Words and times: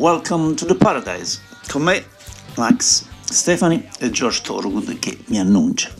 Welcome 0.00 0.54
to 0.54 0.64
the 0.64 0.76
paradise. 0.76 1.42
Con 1.68 1.82
me, 1.82 2.02
Max, 2.56 3.04
Stefani 3.22 3.86
e 3.98 4.08
George 4.08 4.40
Thorogood 4.40 4.98
che 4.98 5.18
mi 5.26 5.38
annuncia. 5.38 5.90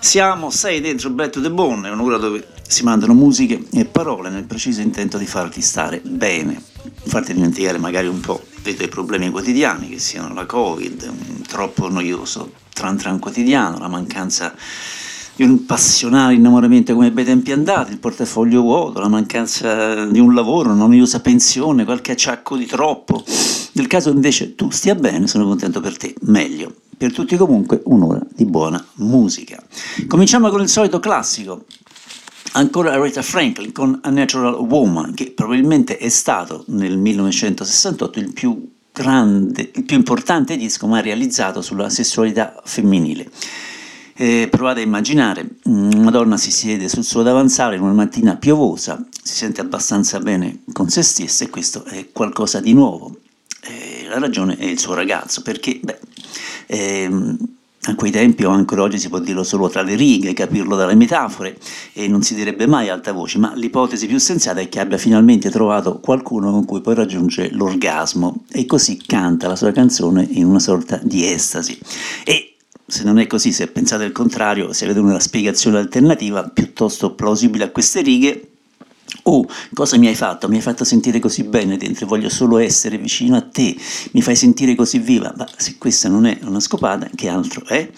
Siamo 0.00 0.50
sei 0.50 0.80
dentro 0.80 1.10
Back 1.10 1.30
to 1.30 1.40
the 1.40 1.52
Bone, 1.52 1.88
un'ora 1.88 2.16
dove 2.16 2.44
si 2.66 2.82
mandano 2.82 3.14
musiche 3.14 3.62
e 3.72 3.84
parole 3.84 4.28
nel 4.28 4.42
preciso 4.42 4.80
intento 4.80 5.18
di 5.18 5.26
farti 5.26 5.60
stare 5.60 6.00
bene, 6.00 6.60
farti 7.04 7.32
dimenticare 7.32 7.78
magari 7.78 8.08
un 8.08 8.18
po' 8.18 8.44
dei 8.62 8.74
tuoi 8.74 8.88
problemi 8.88 9.30
quotidiani, 9.30 9.88
che 9.88 10.00
siano 10.00 10.34
la 10.34 10.44
Covid, 10.44 11.02
un 11.08 11.42
troppo 11.46 11.88
noioso 11.88 12.54
tran 12.72 12.96
tran 12.96 13.20
quotidiano, 13.20 13.78
la 13.78 13.86
mancanza 13.86 14.52
di 15.36 15.44
un 15.44 15.66
passionale 15.66 16.34
innamoramento 16.34 16.94
come 16.94 17.12
bei 17.12 17.24
tempi 17.24 17.52
andati, 17.52 17.92
il 17.92 17.98
portafoglio 17.98 18.62
vuoto, 18.62 19.00
la 19.00 19.08
mancanza 19.08 20.06
di 20.06 20.18
un 20.18 20.32
lavoro, 20.32 20.72
una 20.72 20.86
noiosa 20.86 21.20
pensione, 21.20 21.84
qualche 21.84 22.12
acciacco 22.12 22.56
di 22.56 22.64
troppo. 22.64 23.22
Nel 23.72 23.86
caso 23.86 24.10
invece 24.10 24.54
tu 24.54 24.70
stia 24.70 24.94
bene, 24.94 25.26
sono 25.26 25.44
contento 25.44 25.80
per 25.80 25.98
te, 25.98 26.14
meglio. 26.22 26.74
Per 26.96 27.12
tutti 27.12 27.36
comunque 27.36 27.82
un'ora 27.84 28.22
di 28.34 28.46
buona 28.46 28.82
musica. 28.94 29.62
Cominciamo 30.06 30.48
con 30.48 30.62
il 30.62 30.68
solito 30.70 30.98
classico, 30.98 31.66
ancora 32.52 32.92
Aretha 32.92 33.20
Franklin 33.20 33.72
con 33.72 33.98
A 34.02 34.08
Natural 34.08 34.54
Woman, 34.54 35.12
che 35.12 35.32
probabilmente 35.32 35.98
è 35.98 36.08
stato 36.08 36.64
nel 36.68 36.96
1968 36.96 38.18
il 38.18 38.32
più 38.32 38.70
grande, 38.90 39.70
il 39.74 39.84
più 39.84 39.96
importante 39.98 40.56
disco 40.56 40.86
mai 40.86 41.02
realizzato 41.02 41.60
sulla 41.60 41.90
sessualità 41.90 42.58
femminile. 42.64 43.30
Eh, 44.18 44.48
provate 44.50 44.80
a 44.80 44.82
immaginare, 44.82 45.46
mm, 45.68 45.90
una 45.92 46.10
donna 46.10 46.38
si 46.38 46.50
siede 46.50 46.88
sul 46.88 47.04
suo 47.04 47.22
davanzale 47.22 47.76
in 47.76 47.82
una 47.82 47.92
mattina 47.92 48.36
piovosa, 48.36 49.04
si 49.22 49.34
sente 49.34 49.60
abbastanza 49.60 50.18
bene 50.20 50.62
con 50.72 50.88
se 50.88 51.02
stessa 51.02 51.44
e 51.44 51.50
questo 51.50 51.84
è 51.84 52.08
qualcosa 52.12 52.60
di 52.60 52.72
nuovo. 52.72 53.14
Eh, 53.62 54.06
la 54.08 54.18
ragione 54.18 54.56
è 54.56 54.64
il 54.64 54.78
suo 54.78 54.94
ragazzo, 54.94 55.42
perché 55.42 55.80
beh, 55.82 55.98
ehm, 56.66 57.38
a 57.88 57.94
quei 57.94 58.10
tempi 58.10 58.44
o 58.44 58.50
ancora 58.50 58.82
oggi 58.82 58.98
si 58.98 59.08
può 59.08 59.18
dirlo 59.18 59.44
solo 59.44 59.68
tra 59.68 59.82
le 59.82 59.94
righe, 59.94 60.32
capirlo 60.32 60.76
dalle 60.76 60.94
metafore 60.94 61.56
e 61.92 62.08
non 62.08 62.22
si 62.22 62.34
direbbe 62.34 62.66
mai 62.66 62.88
alta 62.88 63.12
voce, 63.12 63.38
ma 63.38 63.52
l'ipotesi 63.54 64.06
più 64.06 64.18
sensata 64.18 64.60
è 64.60 64.68
che 64.68 64.80
abbia 64.80 64.98
finalmente 64.98 65.50
trovato 65.50 66.00
qualcuno 66.00 66.50
con 66.50 66.64
cui 66.64 66.80
poi 66.80 66.94
raggiungere 66.94 67.50
l'orgasmo 67.52 68.44
e 68.50 68.66
così 68.66 68.96
canta 69.04 69.46
la 69.46 69.56
sua 69.56 69.72
canzone 69.72 70.26
in 70.30 70.46
una 70.46 70.58
sorta 70.58 70.98
di 71.02 71.30
estasi. 71.30 71.78
E 72.24 72.55
se 72.86 73.02
non 73.02 73.18
è 73.18 73.26
così, 73.26 73.52
se 73.52 73.66
pensate 73.66 74.04
il 74.04 74.12
contrario, 74.12 74.72
se 74.72 74.84
avete 74.84 75.00
una 75.00 75.18
spiegazione 75.18 75.78
alternativa 75.78 76.48
piuttosto 76.48 77.14
plausibile 77.14 77.64
a 77.64 77.70
queste 77.70 78.00
righe, 78.02 78.50
Oh, 79.28 79.44
cosa 79.72 79.96
mi 79.98 80.08
hai 80.08 80.14
fatto? 80.14 80.48
Mi 80.48 80.56
hai 80.56 80.62
fatto 80.62 80.84
sentire 80.84 81.18
così 81.18 81.44
bene 81.44 81.76
dentro, 81.76 82.06
voglio 82.06 82.28
solo 82.28 82.58
essere 82.58 82.98
vicino 82.98 83.36
a 83.36 83.40
te, 83.40 83.76
mi 84.12 84.22
fai 84.22 84.36
sentire 84.36 84.74
così 84.74 84.98
viva. 84.98 85.32
Ma 85.36 85.46
se 85.56 85.76
questa 85.78 86.08
non 86.08 86.26
è 86.26 86.38
una 86.42 86.60
scopata, 86.60 87.08
che 87.14 87.28
altro 87.28 87.64
è? 87.66 87.88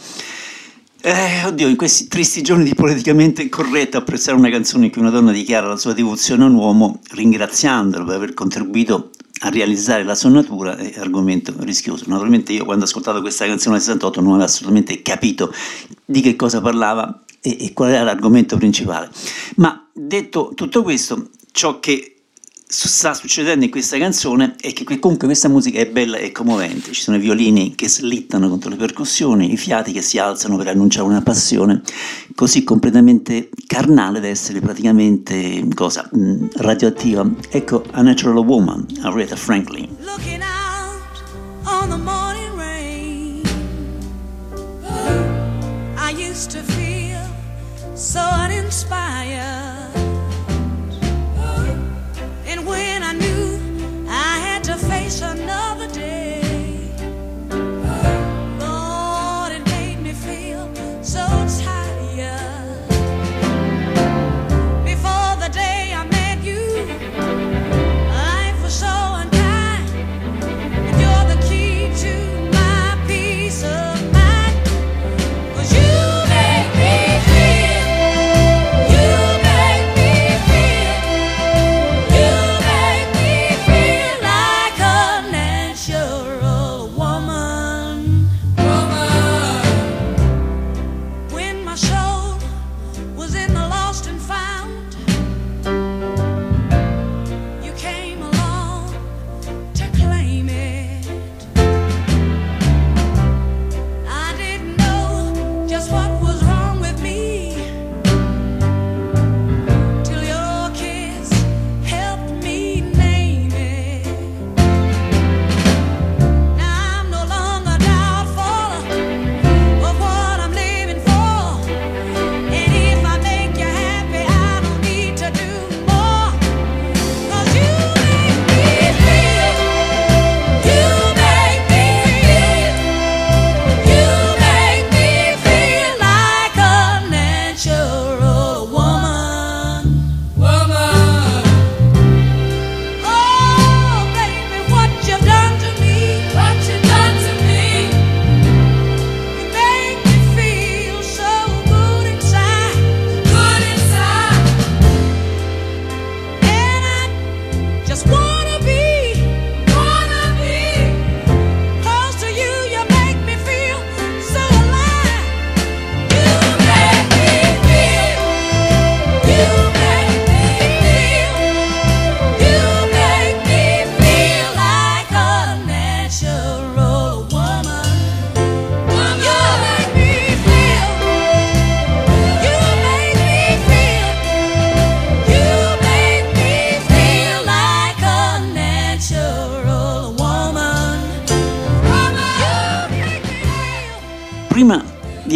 Eh, 1.01 1.45
oddio, 1.45 1.69
in 1.69 1.77
questi 1.77 2.09
tristi 2.09 2.43
giorni 2.43 2.65
di 2.65 2.75
politicamente 2.75 3.49
corretto 3.49 3.99
apprezzare 3.99 4.37
una 4.37 4.51
canzone 4.51 4.87
in 4.87 4.91
cui 4.91 5.01
una 5.01 5.11
donna 5.11 5.33
dichiara 5.33 5.69
la 5.69 5.77
sua 5.77 5.93
devozione 5.93 6.45
a 6.45 6.47
un 6.47 6.55
uomo 6.55 7.01
ringraziandolo 7.11 8.05
per 8.05 8.15
aver 8.15 8.35
contribuito 8.35 9.11
a 9.41 9.51
realizzare 9.51 10.03
la 10.03 10.15
sua 10.15 10.31
natura 10.31 10.77
è 10.77 10.99
argomento 10.99 11.55
rischioso. 11.59 12.05
Naturalmente 12.07 12.53
io 12.53 12.65
quando 12.65 12.85
ho 12.85 12.87
ascoltato 12.87 13.21
questa 13.21 13.47
canzone 13.47 13.77
del 13.77 13.85
68 13.85 14.21
non 14.21 14.31
avevo 14.31 14.45
assolutamente 14.45 15.03
capito 15.03 15.53
di 16.05 16.21
che 16.21 16.37
cosa 16.37 16.61
parlava 16.61 17.23
e, 17.41 17.57
e 17.61 17.73
qual 17.73 17.91
era 17.91 18.05
l'argomento 18.05 18.57
principale. 18.57 19.11
Ma 19.57 19.89
detto 19.93 20.53
tutto 20.55 20.83
questo, 20.83 21.31
ciò 21.53 21.79
che 21.81 22.18
sta 22.71 23.15
succedendo 23.15 23.65
in 23.65 23.71
questa 23.71 23.97
canzone 23.97 24.55
è 24.61 24.75
che 24.75 24.85
comunque 24.99 25.27
questa 25.27 25.49
musica 25.49 25.79
è 25.79 25.87
bella 25.89 26.19
e 26.19 26.33
commovente, 26.33 26.93
ci 26.93 27.01
sono 27.01 27.17
i 27.17 27.21
violini 27.21 27.75
che 27.75 27.89
slittano 27.89 28.51
contro 28.51 28.69
le 28.69 28.77
percussioni, 28.77 29.51
i 29.51 29.57
fiati 29.57 29.91
che 29.91 30.03
si 30.03 30.19
alzano 30.19 30.59
per 30.59 30.69
annunciare 30.69 31.07
una 31.07 31.23
passione 31.23 31.81
così 32.35 32.65
completamente 32.65 33.49
carnale 33.67 34.21
da 34.21 34.29
essere 34.29 34.61
praticamente 34.61 35.67
cosa 35.75 36.09
mm, 36.15 36.49
radioattiva. 36.57 37.27
Ecco 37.49 37.85
A 37.93 38.03
Natural 38.03 38.45
Woman, 38.45 38.87
Aretha 39.01 39.37
Franklin. 39.37 39.89
Looking 40.01 40.43
out 40.43 41.23
on 41.65 41.89
the 41.89 41.97
morning 41.97 42.55
rain 42.55 43.43
I 45.97 46.11
used 46.11 46.51
to 46.51 46.63
feel 46.63 47.19
so 47.95 48.21
uninspired 48.21 49.78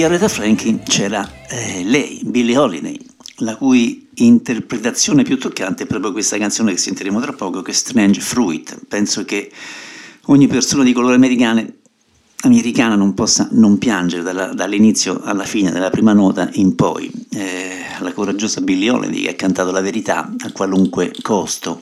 di 0.02 0.08
Aretha 0.08 0.26
Franklin 0.26 0.82
c'era 0.82 1.28
eh, 1.48 1.84
lei, 1.84 2.20
Billie 2.24 2.56
Holiday, 2.56 2.98
la 3.36 3.54
cui 3.54 4.08
interpretazione 4.14 5.22
più 5.22 5.38
toccante 5.38 5.84
è 5.84 5.86
proprio 5.86 6.10
questa 6.10 6.38
canzone 6.38 6.72
che 6.72 6.78
sentiremo 6.78 7.20
tra 7.20 7.32
poco, 7.32 7.62
che 7.62 7.70
è 7.70 7.74
Strange 7.74 8.20
Fruit. 8.20 8.86
Penso 8.88 9.24
che 9.24 9.52
ogni 10.26 10.48
persona 10.48 10.82
di 10.82 10.92
colore 10.92 11.14
americana 11.14 11.64
americana 12.44 12.96
non 12.96 13.14
possa 13.14 13.46
non 13.52 13.78
piangere 13.78 14.24
dalla, 14.24 14.46
dall'inizio 14.52 15.20
alla 15.22 15.44
fine, 15.44 15.70
dalla 15.70 15.90
prima 15.90 16.12
nota 16.12 16.48
in 16.54 16.74
poi. 16.74 17.08
Eh, 17.30 17.82
la 18.00 18.12
coraggiosa 18.12 18.60
Billie 18.60 18.90
Holiday 18.90 19.22
che 19.22 19.30
ha 19.30 19.34
cantato 19.34 19.70
la 19.70 19.80
verità 19.80 20.28
a 20.36 20.50
qualunque 20.50 21.12
costo. 21.22 21.80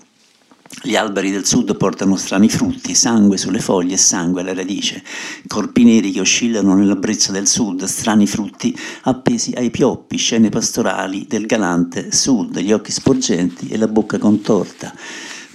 Gli 0.82 0.96
alberi 0.96 1.30
del 1.30 1.44
sud 1.44 1.76
portano 1.76 2.16
strani 2.16 2.48
frutti, 2.48 2.94
sangue 2.94 3.36
sulle 3.36 3.58
foglie 3.58 3.94
e 3.94 3.98
sangue 3.98 4.40
alla 4.40 4.54
radice, 4.54 5.02
corpi 5.46 5.84
neri 5.84 6.10
che 6.10 6.20
oscillano 6.20 6.74
nella 6.74 6.96
brezza 6.96 7.32
del 7.32 7.46
sud, 7.46 7.84
strani 7.84 8.26
frutti 8.26 8.74
appesi 9.02 9.52
ai 9.56 9.70
pioppi, 9.70 10.16
scene 10.16 10.48
pastorali 10.48 11.26
del 11.28 11.46
galante 11.46 12.12
sud, 12.12 12.58
gli 12.60 12.72
occhi 12.72 12.92
sporgenti 12.92 13.68
e 13.68 13.76
la 13.76 13.88
bocca 13.88 14.18
contorta 14.18 14.94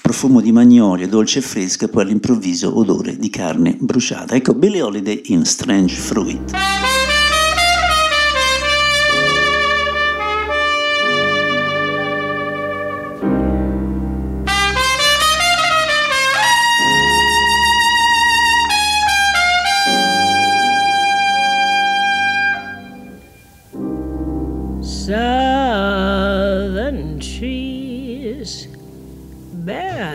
profumo 0.05 0.39
di 0.39 0.51
magnolia, 0.51 1.07
dolce 1.07 1.39
e 1.39 1.41
fresca, 1.41 1.87
poi 1.87 2.03
all'improvviso 2.03 2.77
odore 2.77 3.17
di 3.17 3.31
carne 3.31 3.75
bruciata. 3.79 4.35
Ecco 4.35 4.53
Billie 4.53 4.83
Holiday 4.83 5.19
in 5.25 5.43
Strange 5.45 5.95
Fruit. 5.95 6.94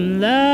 from 0.00 0.18
the 0.20 0.49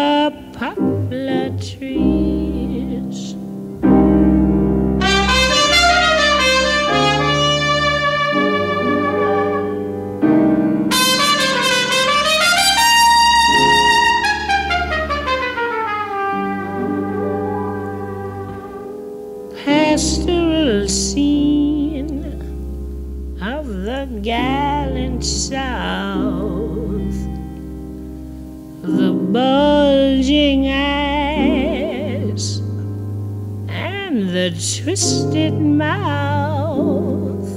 twisted 34.86 35.52
mouth, 35.52 37.50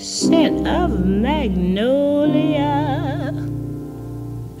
scent 0.00 0.68
of 0.68 1.04
magnolia, 1.04 2.72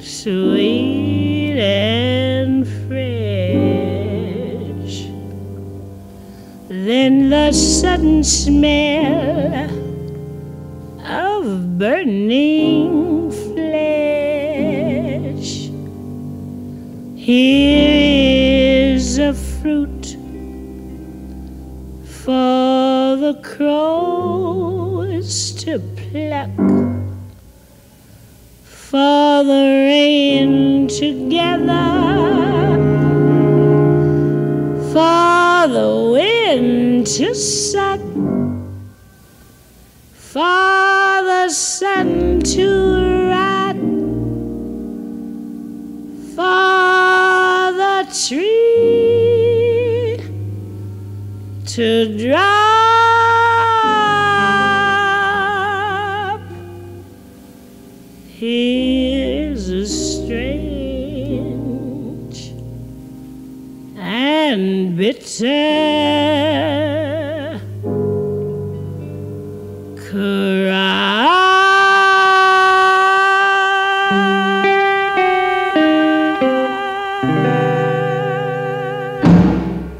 sweet 0.00 1.60
and 1.60 2.66
fresh. 2.66 3.06
Then 6.68 7.30
the 7.30 7.52
sudden 7.52 8.24
smell 8.24 9.70
of 11.06 11.78
burning 11.78 13.30
flesh. 13.30 14.50
Here 17.14 18.96
is 18.96 19.18
a 19.20 19.32
fruit 19.32 19.95
for 22.26 23.14
the 23.14 23.34
crows 23.40 25.30
to 25.52 25.78
pluck, 25.78 26.50
for 28.64 29.44
the 29.44 29.84
rain 29.86 30.88
to 30.88 31.28
gather, 31.30 31.86
for 34.90 35.68
the 35.72 36.10
wind 36.14 37.06
to 37.06 37.32
suck, 37.32 38.00
for 40.12 41.22
the 41.30 41.48
sun 41.48 42.40
to 42.40 43.05
to 51.76 52.16
drop. 52.16 52.40
Here's 58.38 59.68
a 59.68 59.84
strange 59.84 61.34
and 63.98 64.96
bitter. 64.96 65.74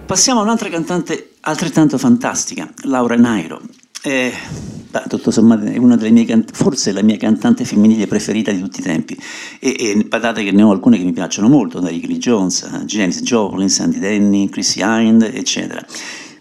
Passiamo 0.06 0.40
a 0.40 0.44
un'altra 0.44 0.70
cantante 0.70 1.35
altrettanto 1.46 1.96
fantastica, 1.98 2.68
Laura 2.82 3.16
Nairo. 3.16 3.60
Eh, 4.02 4.32
beh, 4.90 5.04
tutto 5.08 5.30
sommato 5.30 5.64
è 5.64 5.76
una 5.78 5.96
delle 5.96 6.10
mie 6.10 6.24
cant- 6.24 6.54
forse 6.54 6.92
la 6.92 7.02
mia 7.02 7.16
cantante 7.16 7.64
femminile 7.64 8.06
preferita 8.06 8.52
di 8.52 8.60
tutti 8.60 8.80
i 8.80 8.82
tempi. 8.82 9.16
E, 9.58 9.76
e 9.78 10.04
badate 10.06 10.44
che 10.44 10.52
ne 10.52 10.62
ho 10.62 10.70
alcune 10.70 10.98
che 10.98 11.04
mi 11.04 11.12
piacciono 11.12 11.48
molto, 11.48 11.80
da 11.80 11.88
Ricky 11.88 12.18
Jones, 12.18 12.66
Janis 12.84 13.22
Joplin, 13.22 13.68
Sandy 13.68 13.98
Denny, 13.98 14.48
Chrissy 14.48 14.80
Hind, 14.82 15.22
eccetera. 15.22 15.84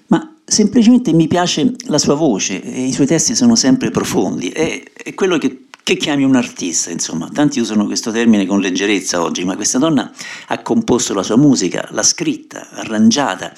Ma 0.07 0.35
semplicemente 0.43 1.13
mi 1.13 1.27
piace 1.27 1.73
la 1.85 1.97
sua 1.97 2.15
voce 2.15 2.61
e 2.61 2.83
i 2.83 2.91
suoi 2.91 3.07
testi 3.07 3.35
sono 3.35 3.55
sempre 3.55 3.91
profondi. 3.91 4.49
È, 4.49 4.83
è 4.93 5.13
quello 5.13 5.37
che 5.37 5.59
che 5.85 5.97
chiami 5.97 6.23
un 6.23 6.35
artista, 6.35 6.89
insomma. 6.89 7.29
Tanti 7.31 7.59
usano 7.59 7.85
questo 7.85 8.09
termine 8.09 8.47
con 8.47 8.59
leggerezza 8.59 9.21
oggi, 9.21 9.45
ma 9.45 9.55
questa 9.55 9.77
donna 9.77 10.11
ha 10.47 10.61
composto 10.63 11.13
la 11.13 11.21
sua 11.21 11.37
musica, 11.37 11.87
l'ha 11.91 12.01
scritta, 12.01 12.69
arrangiata 12.71 13.53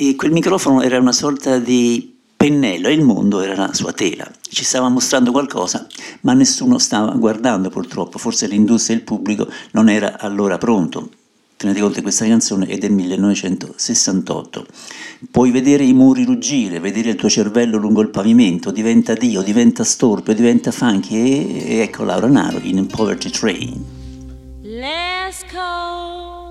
e 0.00 0.16
quel 0.16 0.32
microfono 0.32 0.80
era 0.80 0.98
una 0.98 1.12
sorta 1.12 1.58
di 1.58 2.16
pennello 2.34 2.88
e 2.88 2.94
il 2.94 3.02
mondo 3.02 3.42
era 3.42 3.54
la 3.54 3.74
sua 3.74 3.92
tela. 3.92 4.26
Ci 4.40 4.64
stava 4.64 4.88
mostrando 4.88 5.30
qualcosa, 5.30 5.86
ma 6.22 6.32
nessuno 6.32 6.78
stava 6.78 7.12
guardando 7.12 7.68
purtroppo, 7.68 8.16
forse 8.16 8.46
l'industria 8.46 8.96
e 8.96 9.00
il 9.00 9.04
pubblico 9.04 9.46
non 9.72 9.90
era 9.90 10.18
allora 10.18 10.56
pronto. 10.56 11.10
Tenete 11.54 11.80
conto 11.80 11.96
che 11.96 12.02
questa 12.02 12.24
canzone 12.24 12.64
è 12.64 12.78
del 12.78 12.92
1968. 12.92 14.66
Puoi 15.30 15.50
vedere 15.50 15.84
i 15.84 15.92
muri 15.92 16.24
ruggire, 16.24 16.80
vedere 16.80 17.10
il 17.10 17.16
tuo 17.16 17.28
cervello 17.28 17.76
lungo 17.76 18.00
il 18.00 18.08
pavimento, 18.08 18.70
diventa 18.70 19.12
Dio, 19.12 19.42
diventa 19.42 19.84
storpio, 19.84 20.32
diventa 20.32 20.72
funky 20.72 21.14
e, 21.14 21.72
e 21.72 21.78
ecco 21.80 22.04
Laura 22.04 22.26
Naro 22.26 22.58
in 22.62 22.86
Poverty 22.86 23.28
Train. 23.28 23.84
Let's 24.62 25.44
go 25.52 26.49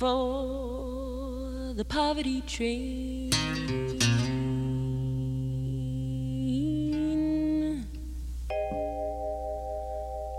for 0.00 1.74
the 1.74 1.84
poverty 1.84 2.40
train. 2.46 3.28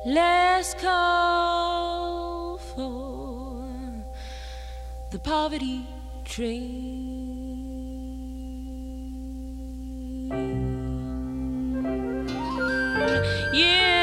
Let's 0.03 0.73
call 0.73 2.57
for 2.73 3.69
the 5.11 5.19
poverty 5.19 5.85
train. 6.25 7.51
Yeah. 13.53 14.00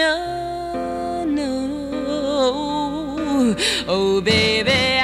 no, 0.00 1.24
no. 1.26 1.56
Oh, 3.86 4.20
baby. 4.22 4.99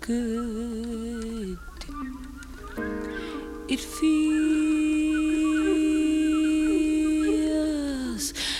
good. 0.00 1.58
It 3.68 3.80
feels 3.80 4.10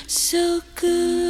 so 0.06 0.61
good 0.76 1.20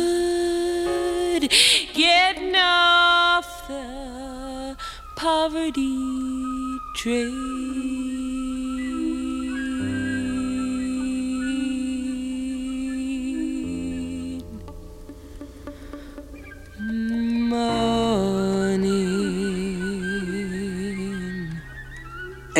getting 1.94 2.54
off 2.56 3.68
the 3.68 4.76
poverty 5.16 6.78
train. 6.96 7.49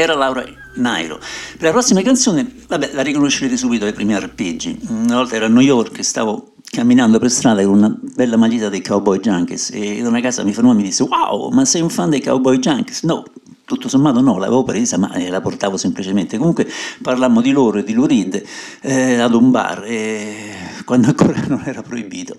Era 0.00 0.14
Laura 0.14 0.44
Nairo. 0.74 1.18
Per 1.18 1.62
la 1.62 1.70
prossima 1.70 2.02
canzone, 2.02 2.50
vabbè, 2.66 2.90
la 2.92 3.02
riconoscerete 3.02 3.56
subito 3.56 3.84
ai 3.84 3.92
primi 3.92 4.14
arpeggi. 4.14 4.78
Una 4.88 5.16
volta 5.16 5.36
ero 5.36 5.46
a 5.46 5.48
New 5.48 5.62
York 5.62 5.98
e 5.98 6.02
stavo 6.02 6.54
camminando 6.70 7.18
per 7.18 7.30
strada 7.30 7.62
con 7.64 7.78
una 7.78 7.94
bella 8.00 8.36
maglietta 8.36 8.68
dei 8.68 8.80
Cowboy 8.80 9.18
Junkies 9.18 9.70
e 9.72 10.06
una 10.06 10.20
casa 10.20 10.44
mi 10.44 10.52
fermò 10.52 10.70
e 10.70 10.74
mi 10.74 10.82
disse 10.84 11.02
wow, 11.02 11.50
ma 11.50 11.64
sei 11.64 11.82
un 11.82 11.90
fan 11.90 12.10
dei 12.10 12.22
Cowboy 12.22 12.58
Junkies? 12.58 13.02
No, 13.02 13.24
tutto 13.64 13.88
sommato 13.88 14.20
no, 14.20 14.38
l'avevo 14.38 14.62
presa 14.62 14.96
ma 14.96 15.12
eh, 15.12 15.28
la 15.28 15.40
portavo 15.40 15.76
semplicemente. 15.76 16.38
Comunque 16.38 16.68
parlammo 17.02 17.40
di 17.40 17.50
loro 17.50 17.78
e 17.78 17.84
di 17.84 17.92
Lou 17.92 18.06
Reed 18.06 18.42
eh, 18.82 19.14
ad 19.14 19.34
un 19.34 19.50
bar, 19.50 19.84
eh, 19.84 20.82
quando 20.84 21.08
ancora 21.08 21.40
non 21.46 21.62
era 21.64 21.82
proibito. 21.82 22.36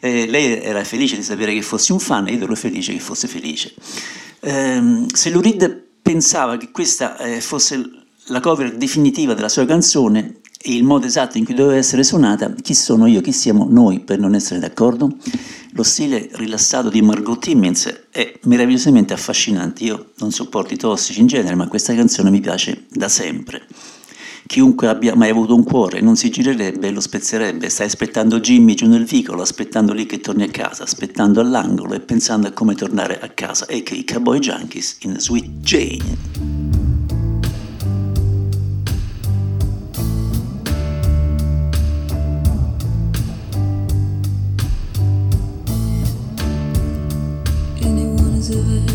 Eh, 0.00 0.26
lei 0.26 0.60
era 0.62 0.82
felice 0.84 1.16
di 1.16 1.22
sapere 1.22 1.52
che 1.52 1.62
fossi 1.62 1.92
un 1.92 1.98
fan 1.98 2.28
e 2.28 2.32
io 2.32 2.44
ero 2.44 2.54
felice 2.54 2.92
che 2.92 3.00
fosse 3.00 3.28
felice. 3.28 3.74
Ehm, 4.40 5.06
se 5.06 5.30
Lou 5.30 5.40
Reed 5.40 5.90
pensava 6.12 6.58
che 6.58 6.70
questa 6.70 7.16
eh, 7.16 7.40
fosse 7.40 7.90
la 8.26 8.40
cover 8.40 8.76
definitiva 8.76 9.32
della 9.32 9.48
sua 9.48 9.64
canzone 9.64 10.40
e 10.60 10.74
il 10.74 10.84
modo 10.84 11.06
esatto 11.06 11.38
in 11.38 11.46
cui 11.46 11.54
doveva 11.54 11.78
essere 11.78 12.04
suonata, 12.04 12.52
chi 12.52 12.74
sono 12.74 13.06
io, 13.06 13.22
chi 13.22 13.32
siamo 13.32 13.66
noi 13.68 14.00
per 14.00 14.18
non 14.18 14.34
essere 14.34 14.60
d'accordo? 14.60 15.10
Lo 15.72 15.82
stile 15.82 16.28
rilassato 16.32 16.90
di 16.90 17.00
Margot 17.00 17.40
Timmins 17.40 18.08
è 18.10 18.38
meravigliosamente 18.42 19.14
affascinante. 19.14 19.84
Io 19.84 20.12
non 20.18 20.30
sopporto 20.30 20.74
i 20.74 20.76
tossici 20.76 21.20
in 21.20 21.26
genere, 21.26 21.54
ma 21.54 21.66
questa 21.66 21.94
canzone 21.94 22.30
mi 22.30 22.40
piace 22.40 22.84
da 22.90 23.08
sempre. 23.08 23.66
Chiunque 24.46 24.88
abbia 24.88 25.14
mai 25.14 25.30
avuto 25.30 25.54
un 25.54 25.64
cuore 25.64 26.00
non 26.00 26.16
si 26.16 26.30
girerebbe 26.30 26.88
e 26.88 26.90
lo 26.90 27.00
spezzerebbe. 27.00 27.68
Stai 27.68 27.86
aspettando 27.86 28.40
Jimmy 28.40 28.74
giù 28.74 28.86
nel 28.86 29.04
vicolo, 29.04 29.42
aspettando 29.42 29.92
lì 29.92 30.06
che 30.06 30.20
torni 30.20 30.42
a 30.42 30.50
casa, 30.50 30.82
aspettando 30.82 31.40
all'angolo 31.40 31.94
e 31.94 32.00
pensando 32.00 32.48
a 32.48 32.52
come 32.52 32.74
tornare 32.74 33.18
a 33.20 33.28
casa. 33.28 33.66
E 33.66 33.82
che 33.82 33.94
i 33.94 34.04
Cowboy 34.04 34.38
Junkies 34.38 34.98
in 35.00 35.18
Sweet 35.18 35.60
Jane. 35.60 36.82
deserve 48.42 48.91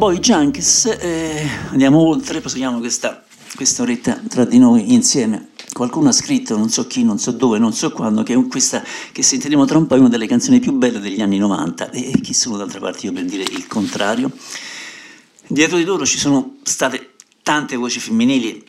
Cowboy 0.00 0.18
Junkies, 0.18 0.86
eh, 0.98 1.46
andiamo 1.68 1.98
oltre, 1.98 2.40
proseguiamo 2.40 2.78
questa, 2.78 3.22
questa 3.54 3.82
oretta 3.82 4.18
tra 4.30 4.46
di 4.46 4.56
noi 4.58 4.94
insieme. 4.94 5.50
Qualcuno 5.74 6.08
ha 6.08 6.12
scritto, 6.12 6.56
non 6.56 6.70
so 6.70 6.86
chi, 6.86 7.04
non 7.04 7.18
so 7.18 7.32
dove, 7.32 7.58
non 7.58 7.74
so 7.74 7.92
quando, 7.92 8.22
che 8.22 8.34
questa 8.46 8.82
che 9.12 9.22
sentiremo 9.22 9.66
tra 9.66 9.76
un 9.76 9.86
po' 9.86 9.96
è 9.96 9.98
una 9.98 10.08
delle 10.08 10.26
canzoni 10.26 10.58
più 10.58 10.72
belle 10.72 11.00
degli 11.00 11.20
anni 11.20 11.36
90 11.36 11.90
e 11.90 12.18
chi 12.22 12.32
sono 12.32 12.56
d'altra 12.56 12.80
parte 12.80 13.04
io 13.04 13.12
per 13.12 13.26
dire 13.26 13.42
il 13.42 13.66
contrario. 13.66 14.30
Dietro 15.46 15.76
di 15.76 15.84
loro 15.84 16.06
ci 16.06 16.16
sono 16.16 16.56
state 16.62 17.16
tante 17.42 17.76
voci 17.76 18.00
femminili 18.00 18.66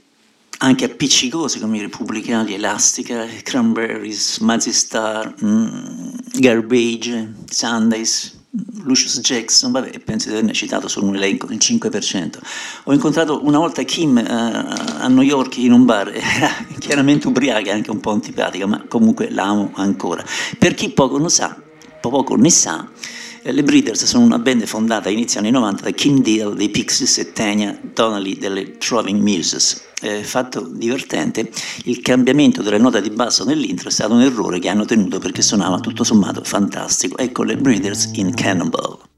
anche 0.57 0.83
appiccicose 0.83 1.61
come 1.61 1.77
i 1.77 1.81
Repubblicani, 1.81 2.55
Elastica, 2.55 3.25
Cranberries, 3.41 4.39
Mazzy 4.39 4.73
Star, 4.73 5.33
mm, 5.41 6.09
Garbage, 6.33 7.35
Sundays, 7.49 8.39
Lucius 8.83 9.19
Jackson, 9.19 9.71
vabbè, 9.71 9.99
penso 9.99 10.27
di 10.27 10.35
averne 10.35 10.53
citato 10.53 10.87
solo 10.87 11.07
un 11.07 11.15
elenco, 11.15 11.47
il 11.51 11.57
5%. 11.57 12.37
Ho 12.85 12.93
incontrato 12.93 13.45
una 13.45 13.57
volta 13.57 13.83
Kim 13.83 14.17
uh, 14.17 15.01
a 15.01 15.07
New 15.07 15.21
York 15.21 15.57
in 15.57 15.71
un 15.71 15.85
bar, 15.85 16.11
era 16.13 16.49
chiaramente 16.79 17.27
ubriaca 17.27 17.71
anche 17.71 17.91
un 17.91 17.99
po' 17.99 18.11
antipatica, 18.11 18.65
ma 18.65 18.83
comunque 18.87 19.29
l'amo 19.29 19.71
ancora. 19.75 20.23
Per 20.57 20.73
chi 20.73 20.89
poco 20.89 21.17
ne 21.17 21.29
sa, 21.29 21.55
poco 21.99 22.35
ne 22.35 22.49
sa, 22.49 22.87
eh, 23.43 23.51
le 23.51 23.63
Breeders 23.63 24.05
sono 24.05 24.25
una 24.25 24.39
band 24.39 24.65
fondata 24.65 25.09
a 25.09 25.11
inizio 25.11 25.39
anni 25.39 25.51
90 25.51 25.83
da 25.83 25.91
Kim 25.91 26.21
Deal 26.21 26.55
dei 26.55 26.69
Pixies 26.69 27.17
e 27.17 27.31
Tanya 27.31 27.77
Donnelly 27.81 28.37
delle 28.37 28.77
Troving 28.77 29.21
Muses 29.21 29.89
eh, 30.01 30.23
fatto 30.23 30.67
divertente, 30.67 31.51
il 31.85 32.01
cambiamento 32.01 32.61
delle 32.61 32.77
note 32.77 33.01
di 33.01 33.09
basso 33.09 33.43
nell'intro 33.43 33.89
è 33.89 33.91
stato 33.91 34.13
un 34.13 34.21
errore 34.21 34.59
che 34.59 34.69
hanno 34.69 34.85
tenuto 34.85 35.19
perché 35.19 35.41
suonava 35.41 35.79
tutto 35.79 36.03
sommato 36.03 36.43
fantastico. 36.43 37.17
Ecco 37.17 37.43
le 37.43 37.57
Breeders 37.57 38.11
in 38.13 38.33
Cannonball. 38.33 39.10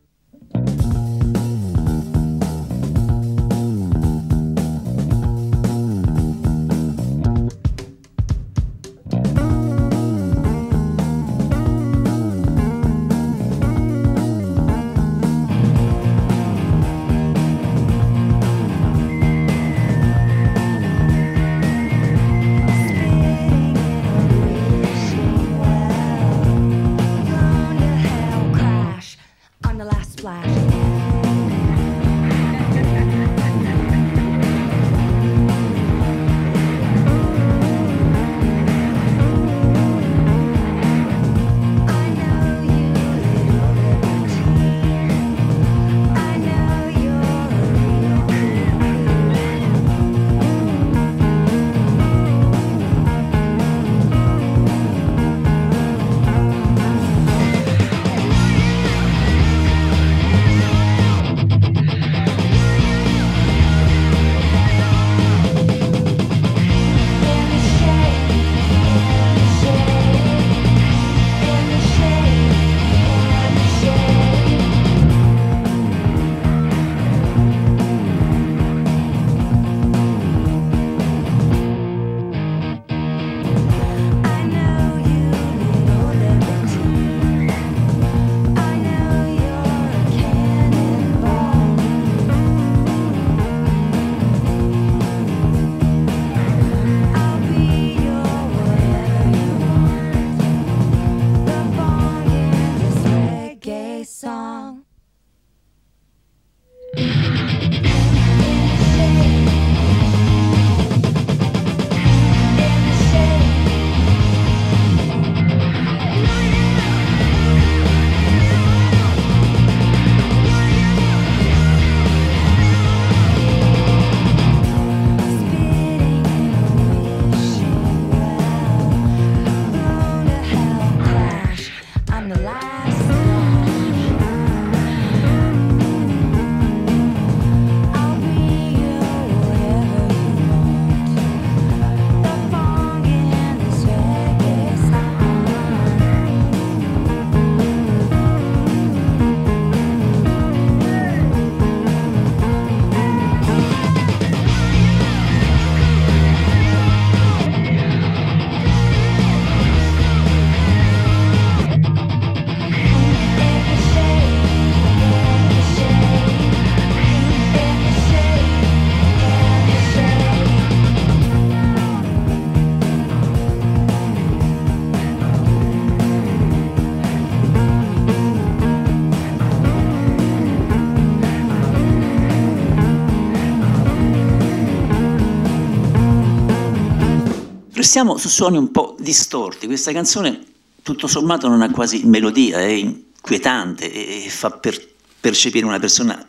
Restiamo 187.94 188.18
su 188.18 188.28
suoni 188.28 188.58
un 188.58 188.72
po' 188.72 188.96
distorti. 188.98 189.68
Questa 189.68 189.92
canzone, 189.92 190.42
tutto 190.82 191.06
sommato, 191.06 191.48
non 191.48 191.62
ha 191.62 191.70
quasi 191.70 192.02
melodia, 192.06 192.60
è 192.60 192.72
inquietante 192.72 193.92
e 194.26 194.28
fa 194.32 194.50
per 194.50 194.84
percepire 195.20 195.64
una 195.64 195.78
persona 195.78 196.28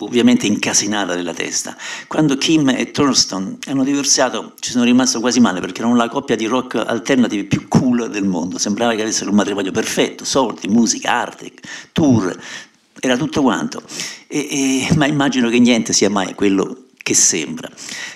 ovviamente 0.00 0.46
incasinata 0.46 1.14
nella 1.14 1.32
testa. 1.32 1.74
Quando 2.06 2.36
Kim 2.36 2.68
e 2.68 2.90
Thurston 2.90 3.56
hanno 3.64 3.82
divorziato 3.82 4.52
ci 4.60 4.72
sono 4.72 4.84
rimasto 4.84 5.20
quasi 5.20 5.40
male 5.40 5.60
perché 5.60 5.80
erano 5.80 5.96
la 5.96 6.10
coppia 6.10 6.36
di 6.36 6.44
rock 6.44 6.74
alternative 6.86 7.44
più 7.44 7.66
cool 7.66 8.10
del 8.10 8.24
mondo, 8.24 8.58
sembrava 8.58 8.94
che 8.94 9.00
avessero 9.00 9.30
un 9.30 9.36
matrimonio 9.36 9.72
perfetto, 9.72 10.26
soldi, 10.26 10.68
musica, 10.68 11.12
arte, 11.12 11.50
tour, 11.92 12.38
era 13.00 13.16
tutto 13.16 13.40
quanto. 13.40 13.82
E, 14.26 14.88
e, 14.90 14.94
ma 14.96 15.06
immagino 15.06 15.48
che 15.48 15.60
niente 15.60 15.94
sia 15.94 16.10
mai 16.10 16.34
quello 16.34 16.85
che 17.06 17.14
sembra. 17.14 17.70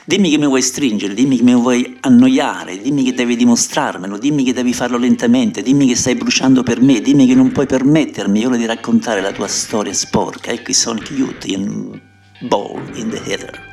Dimmi 0.05 0.31
che 0.31 0.37
mi 0.37 0.47
vuoi 0.47 0.63
stringere, 0.63 1.15
dimmi 1.15 1.37
che 1.37 1.45
mi 1.45 1.55
vuoi 1.55 1.99
annoiare, 2.01 2.83
dimmi 2.83 3.05
che 3.05 3.15
devi 3.15 3.37
dimostrarmelo, 3.37 4.19
dimmi 4.19 4.43
che 4.43 4.53
devi 4.53 4.73
farlo 4.73 4.99
lentamente, 4.99 5.63
dimmi 5.63 5.87
che 5.87 5.95
stai 5.95 6.17
bruciando 6.17 6.65
per 6.65 6.81
me, 6.81 7.01
dimmi 7.01 7.25
che 7.29 7.37
non 7.37 7.53
puoi 7.53 7.67
permettermi 7.67 8.41
io 8.41 8.51
di 8.57 8.67
raccontare 8.67 9.21
la 9.21 9.31
tua 9.31 9.47
storia 9.47 9.93
sporca. 9.93 10.51
Ecco 10.51 10.73
i 10.73 10.75
Sonic 10.75 11.11
Youth 11.11 11.47
in 11.47 12.01
Ball 12.41 12.83
in 12.97 13.11
the 13.11 13.23
Heather. 13.25 13.70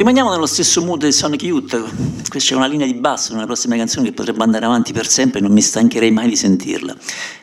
Rimaniamo 0.00 0.30
nello 0.30 0.46
stesso 0.46 0.82
mood 0.82 1.04
di 1.04 1.12
Sonic 1.12 1.42
Youth, 1.42 2.30
questa 2.30 2.54
è 2.54 2.56
una 2.56 2.64
linea 2.64 2.86
di 2.86 2.94
basso 2.94 3.34
nella 3.34 3.44
prossima 3.44 3.76
canzone 3.76 4.06
che 4.06 4.14
potrebbe 4.14 4.42
andare 4.42 4.64
avanti 4.64 4.94
per 4.94 5.06
sempre 5.06 5.40
e 5.40 5.42
non 5.42 5.52
mi 5.52 5.60
stancherei 5.60 6.10
mai 6.10 6.26
di 6.26 6.36
sentirla. 6.36 6.96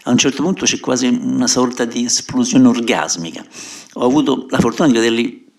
A 0.06 0.10
un 0.10 0.18
certo 0.18 0.42
punto 0.42 0.66
c'è 0.66 0.80
quasi 0.80 1.06
una 1.06 1.46
sorta 1.46 1.86
di 1.86 2.06
esplosione 2.06 2.68
orgasmica. 2.68 3.46
Ho 3.94 4.06
avuto 4.06 4.48
la 4.50 4.58
fortuna 4.58 4.88
di 4.88 4.96
vederli 4.96 5.52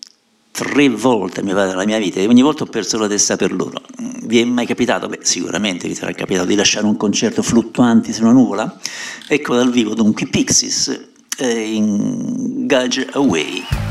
tre 0.51 0.89
volte 0.89 1.41
mi 1.41 1.53
pare 1.53 1.69
nella 1.69 1.85
mia 1.85 1.99
vita 1.99 2.19
e 2.19 2.27
ogni 2.27 2.41
volta 2.41 2.63
ho 2.63 2.67
perso 2.67 2.97
la 2.97 3.07
testa 3.07 3.37
per 3.37 3.53
loro. 3.53 3.81
Vi 4.23 4.41
è 4.41 4.43
mai 4.43 4.65
capitato? 4.65 5.07
Beh, 5.07 5.19
sicuramente 5.21 5.87
vi 5.87 5.95
sarà 5.95 6.11
capitato 6.11 6.47
di 6.47 6.55
lasciare 6.55 6.85
un 6.85 6.97
concerto 6.97 7.41
fluttuanti 7.41 8.11
su 8.11 8.23
una 8.23 8.33
nuvola? 8.33 8.77
Ecco 9.25 9.55
dal 9.55 9.71
vivo 9.71 9.93
dunque 9.93 10.27
Pixies 10.27 11.11
eh, 11.37 11.61
in 11.61 12.65
Gage 12.67 13.07
Away. 13.13 13.88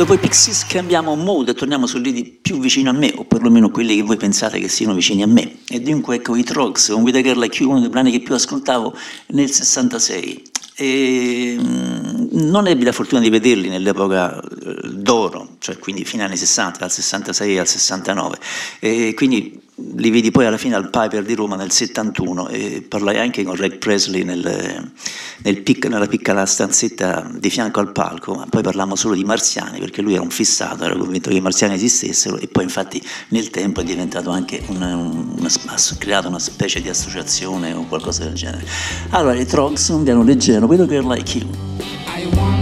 Dopo 0.00 0.14
i 0.14 0.18
Pixies 0.18 0.64
cambiamo 0.64 1.14
mood 1.14 1.50
e 1.50 1.52
torniamo 1.52 1.86
su 1.86 1.98
lidi 1.98 2.24
più 2.24 2.58
vicino 2.58 2.88
a 2.88 2.94
me, 2.94 3.12
o 3.16 3.26
perlomeno 3.26 3.70
quelli 3.70 3.96
che 3.96 4.02
voi 4.02 4.16
pensate 4.16 4.58
che 4.58 4.66
siano 4.66 4.94
vicini 4.94 5.22
a 5.22 5.26
me. 5.26 5.58
E 5.68 5.78
dunque 5.82 6.16
ecco 6.16 6.36
i 6.36 6.42
Trogs, 6.42 6.88
con 6.88 7.02
With 7.02 7.16
a 7.16 7.20
Girl 7.20 7.38
Like 7.38 7.62
You, 7.62 7.70
uno 7.70 7.80
dei 7.80 7.90
brani 7.90 8.10
che 8.10 8.20
più 8.20 8.34
ascoltavo 8.34 8.96
nel 9.26 9.50
66. 9.50 10.42
E 10.76 11.54
mm, 11.60 12.28
non 12.30 12.66
ebbi 12.66 12.84
la 12.84 12.92
fortuna 12.92 13.20
di 13.20 13.28
vederli 13.28 13.68
nell'epoca 13.68 14.40
eh, 14.40 14.88
d'oro, 14.88 15.56
cioè 15.58 15.76
quindi 15.76 16.06
fine 16.06 16.22
anni 16.22 16.38
60, 16.38 16.78
dal 16.78 16.90
66 16.90 17.58
al 17.58 17.68
69, 17.68 18.38
e 18.78 19.12
quindi 19.14 19.60
li 19.96 20.10
vedi 20.10 20.30
poi 20.30 20.46
alla 20.46 20.56
fine 20.56 20.74
al 20.74 20.90
Piper 20.90 21.24
di 21.24 21.34
Roma 21.34 21.56
nel 21.56 21.70
71 21.70 22.48
e 22.48 22.84
parlai 22.86 23.18
anche 23.18 23.42
con 23.44 23.54
Reg 23.54 23.78
Presley 23.78 24.22
nel, 24.22 24.90
nel 25.42 25.62
pic, 25.62 25.86
nella 25.86 26.06
piccola 26.06 26.46
stanzetta 26.46 27.30
di 27.34 27.50
fianco 27.50 27.80
al 27.80 27.92
palco, 27.92 28.34
ma 28.34 28.46
poi 28.48 28.62
parlammo 28.62 28.96
solo 28.96 29.14
di 29.14 29.24
marziani 29.24 29.78
perché 29.78 30.02
lui 30.02 30.14
era 30.14 30.22
un 30.22 30.30
fissato, 30.30 30.84
era 30.84 30.96
convinto 30.96 31.30
che 31.30 31.36
i 31.36 31.40
marziani 31.40 31.74
esistessero 31.74 32.38
e 32.38 32.48
poi 32.48 32.64
infatti 32.64 33.02
nel 33.28 33.50
tempo 33.50 33.80
è 33.80 33.84
diventato 33.84 34.30
anche 34.30 34.62
una, 34.68 34.94
una, 34.96 35.48
ha 35.48 35.96
creato 35.98 36.28
una 36.28 36.38
specie 36.38 36.80
di 36.80 36.88
associazione 36.88 37.72
o 37.72 37.84
qualcosa 37.86 38.24
del 38.24 38.34
genere. 38.34 38.66
Allora 39.10 39.34
i 39.34 39.46
Trogs 39.46 39.88
un 39.88 40.02
piano 40.02 40.22
leggero, 40.22 40.66
vedo 40.66 40.86
che 40.86 41.00
like 41.00 41.38
you. 41.38 42.59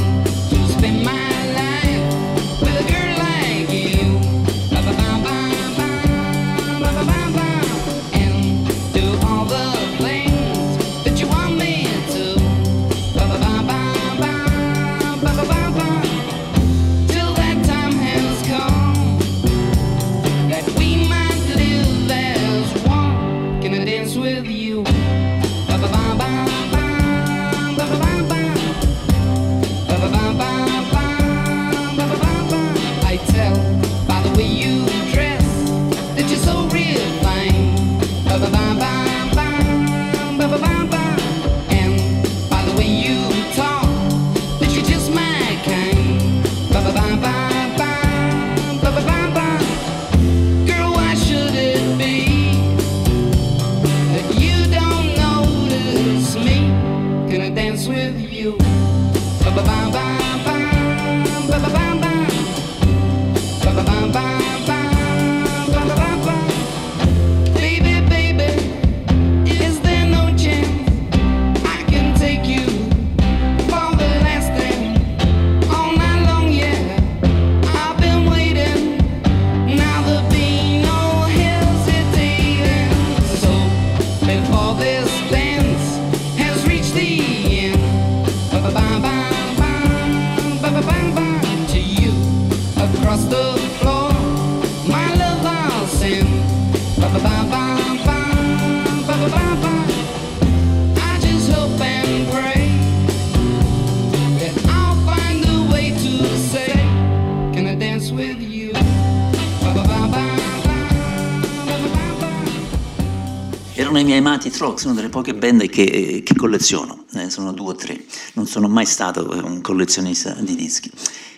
Trox, 114.59 114.83
una 114.87 114.95
delle 114.95 115.09
poche 115.09 115.37
band 115.37 115.69
che, 115.69 116.21
che 116.25 116.35
colleziono, 116.35 117.05
eh, 117.15 117.31
sono 117.31 117.53
due 117.53 117.69
o 117.69 117.75
tre, 117.77 118.05
non 118.33 118.49
sono 118.49 118.67
mai 118.67 118.87
stato 118.87 119.41
un 119.45 119.61
collezionista 119.61 120.33
di 120.33 120.57
dischi. 120.57 120.91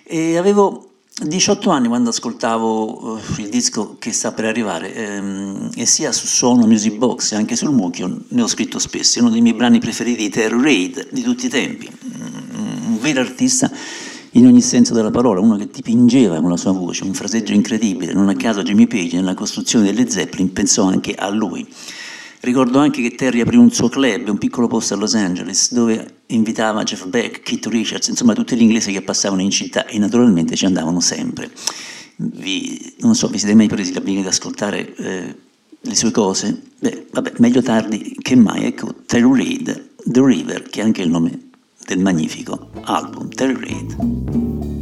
E 0.04 0.38
avevo 0.38 0.88
18 1.22 1.68
anni 1.68 1.88
quando 1.88 2.08
ascoltavo 2.08 3.12
uh, 3.12 3.20
il 3.36 3.50
disco 3.50 3.96
che 3.98 4.10
sta 4.12 4.32
per 4.32 4.46
arrivare 4.46 4.94
ehm, 4.94 5.70
e 5.76 5.84
sia 5.84 6.12
su 6.12 6.24
Sono 6.24 6.66
Music 6.66 6.94
Box 6.96 7.32
e 7.32 7.36
anche 7.36 7.56
sul 7.56 7.74
Mucchio 7.74 8.22
ne 8.26 8.40
ho 8.40 8.46
scritto 8.46 8.78
spesso, 8.78 9.18
è 9.18 9.20
uno 9.20 9.30
dei 9.30 9.42
miei 9.42 9.54
brani 9.54 9.80
preferiti 9.80 10.30
Terror 10.30 10.62
Raid 10.62 11.08
di 11.10 11.20
tutti 11.20 11.44
i 11.44 11.50
tempi, 11.50 11.90
un 12.14 12.98
vero 13.00 13.20
artista 13.20 13.70
in 14.30 14.46
ogni 14.46 14.62
senso 14.62 14.94
della 14.94 15.10
parola, 15.10 15.40
uno 15.40 15.58
che 15.58 15.68
ti 15.68 15.82
pingeva 15.82 16.40
con 16.40 16.48
la 16.48 16.56
sua 16.56 16.72
voce, 16.72 17.04
un 17.04 17.12
fraseggio 17.12 17.52
incredibile, 17.52 18.14
non 18.14 18.30
a 18.30 18.34
caso 18.34 18.62
Jimmy 18.62 18.86
Page 18.86 19.16
nella 19.16 19.34
costruzione 19.34 19.84
delle 19.84 20.08
Zeppelin 20.08 20.54
pensò 20.54 20.84
anche 20.84 21.14
a 21.14 21.28
lui. 21.28 21.68
Ricordo 22.42 22.78
anche 22.78 23.02
che 23.02 23.14
Terry 23.14 23.40
aprì 23.40 23.56
un 23.56 23.70
suo 23.70 23.90
club, 23.90 24.28
un 24.28 24.38
piccolo 24.38 24.66
posto 24.66 24.94
a 24.94 24.96
Los 24.96 25.14
Angeles, 25.14 25.72
dove 25.74 26.22
invitava 26.26 26.82
Jeff 26.84 27.06
Beck, 27.06 27.42
Keith 27.42 27.66
Richards, 27.66 28.08
insomma 28.08 28.32
tutti 28.32 28.56
gli 28.56 28.62
inglesi 28.62 28.92
che 28.92 29.02
passavano 29.02 29.42
in 29.42 29.50
città 29.50 29.84
e 29.86 29.98
naturalmente 29.98 30.56
ci 30.56 30.64
andavano 30.64 31.00
sempre. 31.00 31.50
Vi, 32.16 32.94
non 33.00 33.14
so, 33.14 33.28
vi 33.28 33.38
siete 33.38 33.54
mai 33.54 33.68
presi 33.68 33.92
l'abitudine 33.92 34.22
di 34.22 34.28
ascoltare 34.28 34.94
eh, 34.94 35.36
le 35.80 35.94
sue 35.94 36.10
cose? 36.10 36.62
Beh, 36.78 37.08
vabbè, 37.10 37.34
meglio 37.38 37.60
tardi 37.60 38.16
che 38.20 38.36
mai. 38.36 38.64
Ecco, 38.64 38.94
Terry 39.04 39.30
Reid, 39.30 39.90
The 40.04 40.24
River, 40.24 40.62
che 40.62 40.80
è 40.80 40.84
anche 40.84 41.02
il 41.02 41.10
nome 41.10 41.50
del 41.84 41.98
magnifico 41.98 42.70
album 42.84 43.28
Terry 43.28 43.54
Reid. 43.54 44.79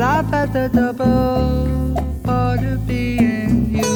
Laugh 0.00 0.32
at 0.32 0.52
the 0.52 0.68
double 0.68 1.94
part 2.22 2.60
of 2.60 2.86
being 2.86 3.74
you. 3.76 3.92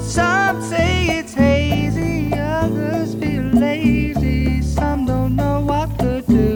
Some 0.00 0.62
say 0.62 1.18
it's 1.18 1.34
hazy, 1.34 2.32
others 2.34 3.14
feel 3.14 3.44
lazy, 3.66 4.62
some 4.62 5.06
don't 5.06 5.34
know 5.34 5.60
what 5.60 5.88
to 5.98 6.22
do. 6.22 6.50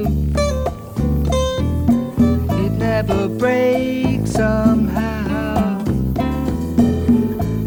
It 2.65 2.73
never 2.73 3.29
breaks 3.29 4.33
somehow 4.33 5.83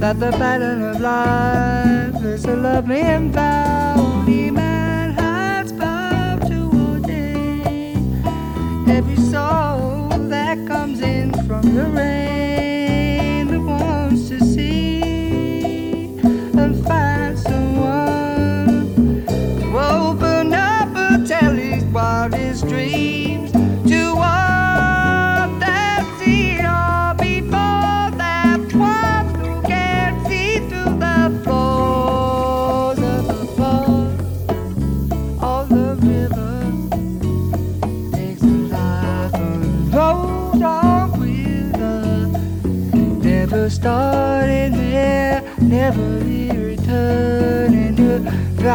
that 0.01 0.20
the 0.20 0.32
pattern 0.32 0.84
of 0.84 1.01
life 1.01 2.24
is 2.24 2.45
a 2.45 2.55
lovely 2.55 3.01
and 3.01 3.34
vow. 3.34 3.88
The 11.62 11.84
rain 11.89 12.28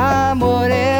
namorei. 0.04 0.93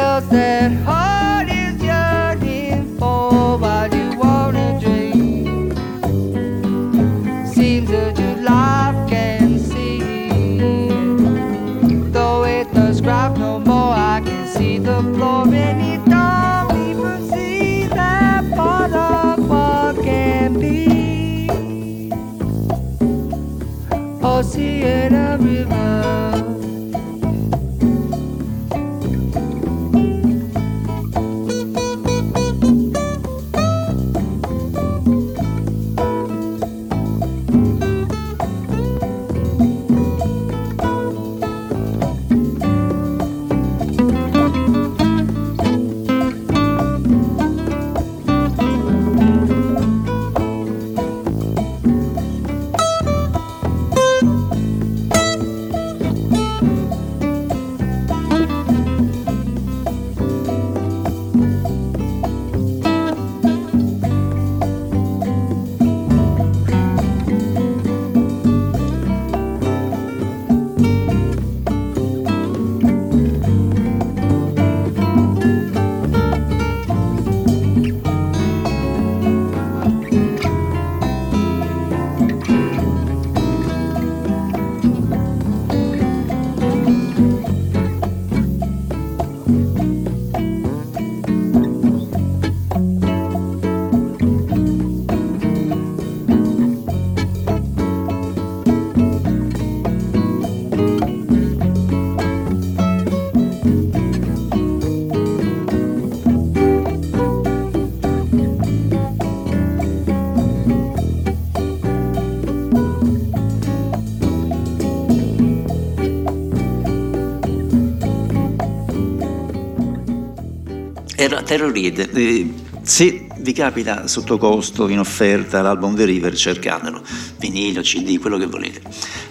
Terror 121.27 121.71
Reed. 121.71 122.09
Eh, 122.13 122.53
se 122.81 123.27
vi 123.37 123.51
capita 123.51 124.07
sotto 124.07 124.37
costo, 124.37 124.87
in 124.87 124.99
offerta, 124.99 125.61
l'album 125.61 125.95
The 125.95 126.05
River, 126.05 126.35
cercatelo. 126.35 127.01
Vinile, 127.39 127.81
CD, 127.81 128.19
quello 128.19 128.37
che 128.37 128.45
volete. 128.45 128.81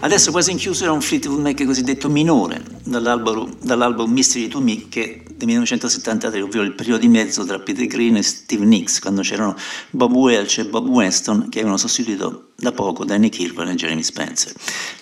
Adesso 0.00 0.30
quasi 0.32 0.50
in 0.50 0.56
chiusura 0.56 0.92
un 0.92 1.00
Fleetwood 1.00 1.40
Mac 1.40 1.64
cosiddetto 1.64 2.08
minore, 2.08 2.62
dall'album, 2.82 3.56
dall'album 3.62 4.10
Mystery 4.10 4.48
to 4.48 4.60
Me, 4.60 4.88
che 4.88 5.22
del 5.36 5.46
1973, 5.46 6.40
ovvero 6.42 6.64
il 6.64 6.72
periodo 6.72 7.00
di 7.00 7.08
mezzo 7.08 7.44
tra 7.44 7.58
Peter 7.60 7.86
Green 7.86 8.16
e 8.16 8.22
Steve 8.22 8.64
Nicks, 8.64 8.98
quando 8.98 9.22
c'erano 9.22 9.56
Bob 9.90 10.12
Welch 10.12 10.58
e 10.58 10.64
Bob 10.66 10.88
Weston, 10.88 11.48
che 11.48 11.58
avevano 11.58 11.76
sostituito 11.76 12.43
da 12.56 12.72
poco 12.72 13.04
Danny 13.04 13.28
Kirwan 13.28 13.68
e 13.68 13.74
Jeremy 13.74 14.02
Spencer. 14.02 14.52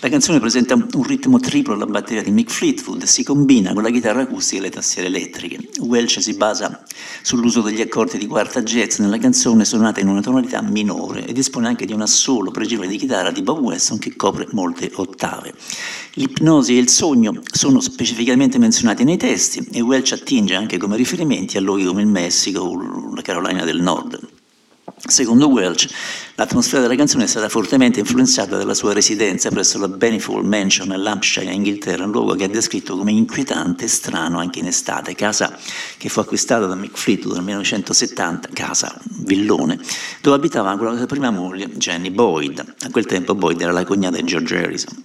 La 0.01 0.09
canzone 0.09 0.41
presenta 0.41 0.75
un 0.75 1.03
ritmo 1.03 1.39
triplo 1.39 1.75
alla 1.75 1.87
batteria 1.87 2.23
di 2.23 2.31
Mick 2.31 2.51
Fleetwood 2.51 3.03
e 3.03 3.07
si 3.07 3.23
combina 3.23 3.73
con 3.73 3.83
la 3.83 3.91
chitarra 3.91 4.23
acustica 4.23 4.61
e 4.61 4.65
le 4.65 4.71
tastiere 4.71 5.09
elettriche. 5.09 5.59
Welch 5.81 6.21
si 6.21 6.35
basa 6.35 6.83
sull'uso 7.23 7.61
degli 7.61 7.81
accordi 7.81 8.19
di 8.19 8.27
quarta 8.27 8.63
jazz 8.63 8.99
nella 8.99 9.19
canzone 9.19 9.65
suonata 9.65 10.01
in 10.01 10.09
una 10.09 10.21
tonalità 10.21 10.63
minore 10.63 11.27
e 11.27 11.33
dispone 11.33 11.69
anche 11.69 11.87
di 11.87 11.93
un 11.93 12.01
assolo 12.01 12.51
pregevole 12.51 12.89
di 12.89 12.97
chitarra 12.97 13.31
di 13.31 13.43
Bob 13.43 13.61
Weston 13.61 13.99
che 13.99 14.17
copre 14.17 14.49
molte 14.53 14.91
ottave. 14.95 15.55
L'ipnosi 16.15 16.77
e 16.77 16.81
il 16.81 16.89
sogno 16.89 17.41
sono 17.51 17.81
specificamente 17.81 18.59
menzionati 18.59 19.05
nei 19.05 19.17
testi 19.17 19.67
e 19.73 19.81
Welch 19.81 20.13
attinge 20.13 20.55
anche 20.55 20.79
come 20.79 20.97
riferimenti 20.97 21.57
a 21.57 21.61
luoghi 21.61 21.85
come 21.85 22.03
il 22.03 22.09
Messico 22.09 22.61
o 22.61 23.15
la 23.15 23.23
Carolina 23.23 23.65
del 23.65 23.81
Nord. 23.81 24.41
Secondo 25.05 25.49
Welch, 25.49 25.89
l'atmosfera 26.37 26.81
della 26.81 26.95
canzone 26.95 27.25
è 27.25 27.27
stata 27.27 27.49
fortemente 27.49 27.99
influenzata 27.99 28.57
dalla 28.57 28.73
sua 28.73 28.93
residenza 28.93 29.51
presso 29.51 29.77
la 29.79 29.89
Benifall 29.89 30.45
Mansion 30.45 30.87
nell'Hampshire, 30.87 31.45
in 31.47 31.55
Inghilterra, 31.55 32.05
un 32.05 32.13
luogo 32.13 32.37
che 32.37 32.45
ha 32.45 32.49
descritto 32.49 32.97
come 32.97 33.11
inquietante 33.11 33.87
e 33.87 33.89
strano 33.89 34.39
anche 34.39 34.61
in 34.61 34.69
estate, 34.69 35.17
casa 35.17 35.59
che 35.99 36.09
fu 36.09 36.21
acquistata 36.21 36.67
da 36.67 36.77
Mick 36.77 36.97
Fleetwood 36.97 37.35
nel 37.35 37.45
1970, 37.45 38.51
casa, 38.53 38.97
villone, 39.25 39.81
dove 40.21 40.37
abitava 40.37 40.71
anche 40.71 40.85
la 40.85 40.97
sua 40.97 41.07
prima 41.07 41.31
moglie, 41.31 41.69
Jenny 41.71 42.11
Boyd. 42.11 42.75
A 42.83 42.91
quel 42.91 43.05
tempo 43.05 43.35
Boyd 43.35 43.61
era 43.61 43.73
la 43.73 43.85
cognata 43.85 44.17
di 44.19 44.23
George 44.23 44.57
Harrison. 44.57 45.03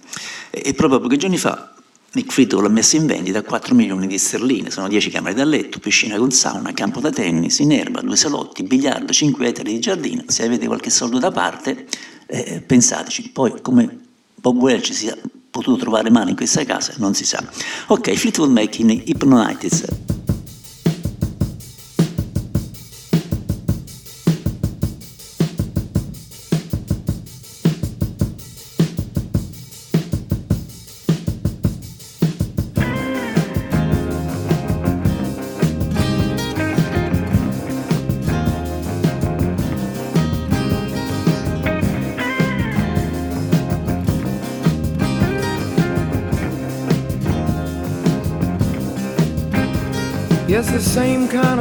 E 0.50 0.74
proprio 0.74 1.00
pochi 1.00 1.16
giorni 1.16 1.38
fa 1.38 1.72
Nick 2.18 2.32
Fleetwood 2.32 2.64
l'ha 2.64 2.68
messa 2.68 2.96
in 2.96 3.06
vendita 3.06 3.38
a 3.38 3.42
4 3.42 3.76
milioni 3.76 4.08
di 4.08 4.18
sterline, 4.18 4.72
sono 4.72 4.88
10 4.88 5.10
camere 5.10 5.36
da 5.36 5.44
letto, 5.44 5.78
piscina 5.78 6.18
con 6.18 6.32
sauna, 6.32 6.72
campo 6.72 6.98
da 6.98 7.10
tennis, 7.10 7.60
in 7.60 7.70
erba, 7.70 8.00
due 8.00 8.16
salotti, 8.16 8.64
biliardo, 8.64 9.12
5 9.12 9.46
ettari 9.46 9.74
di 9.74 9.78
giardino. 9.78 10.24
Se 10.26 10.42
avete 10.42 10.66
qualche 10.66 10.90
soldo 10.90 11.20
da 11.20 11.30
parte, 11.30 11.86
eh, 12.26 12.60
pensateci. 12.60 13.30
Poi, 13.30 13.60
come 13.62 14.00
Bob 14.34 14.60
Welch 14.60 14.92
sia 14.92 15.16
potuto 15.48 15.78
trovare 15.78 16.10
male 16.10 16.30
in 16.30 16.36
questa 16.36 16.64
casa, 16.64 16.92
non 16.96 17.14
si 17.14 17.24
sa. 17.24 17.40
Ok, 17.86 18.12
Fleetwood 18.14 18.50
Mac 18.50 18.76
in 18.80 18.90
Hypnotize. 18.90 20.27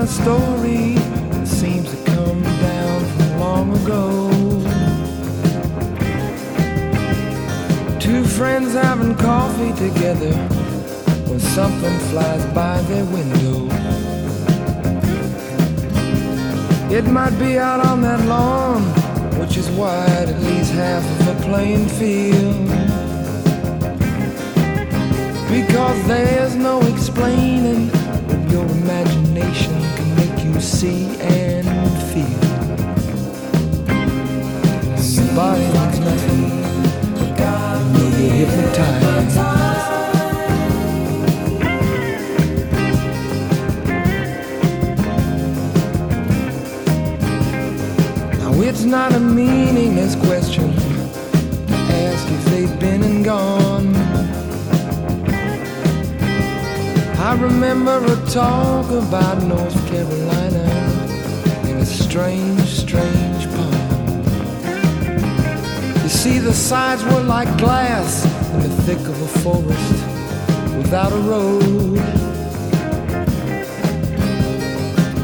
Story 0.07 0.93
that 0.95 1.47
seems 1.47 1.89
to 1.89 2.11
come 2.11 2.41
down 2.41 3.05
from 3.15 3.39
long 3.39 3.67
ago. 3.81 4.29
Two 7.99 8.23
friends 8.23 8.73
having 8.73 9.15
coffee 9.15 9.73
together 9.73 10.33
when 11.27 11.39
something 11.39 11.99
flies 12.09 12.45
by 12.53 12.81
their 12.83 13.03
window. 13.05 13.67
It 16.89 17.05
might 17.05 17.37
be 17.37 17.59
out 17.59 17.85
on 17.85 18.01
that 18.03 18.21
lawn, 18.27 18.83
which 19.39 19.57
is 19.57 19.69
wide 19.71 20.29
at 20.29 20.39
least 20.41 20.71
half 20.71 21.03
of 21.19 21.27
a 21.35 21.41
playing 21.43 21.87
field. 21.99 22.69
Because 25.49 26.07
there's 26.07 26.55
no 26.55 26.81
explaining 26.93 27.89
your 28.49 28.65
imagination 28.65 29.96
see 30.61 31.05
and 31.19 31.67
feel. 32.11 32.25
Your 35.13 35.35
body 35.35 35.61
means 35.61 35.99
nothing, 35.99 36.41
you'll 37.17 37.35
get 37.35 38.31
hypnotized. 38.31 39.37
Now 48.39 48.61
it's 48.61 48.83
not 48.83 49.13
a 49.13 49.19
meaningless 49.19 50.15
question 50.15 50.73
to 50.73 51.73
ask 51.73 52.27
if 52.31 52.45
they've 52.45 52.79
been 52.79 53.03
and 53.03 53.23
gone. 53.23 53.95
I 57.19 57.33
remember 57.33 57.97
a 58.05 58.15
talk 58.29 58.89
about 58.89 59.43
North 59.43 59.75
Carolina 59.89 60.36
strange, 62.17 62.67
strange 62.69 63.45
poem. 63.51 64.23
You 66.01 66.09
see, 66.09 66.39
the 66.39 66.51
sides 66.51 67.03
were 67.03 67.21
like 67.21 67.47
glass 67.59 68.25
in 68.53 68.61
the 68.61 68.69
thick 68.85 68.97
of 68.97 69.21
a 69.21 69.27
forest 69.43 69.91
without 70.75 71.11
a 71.11 71.17
road. 71.17 71.99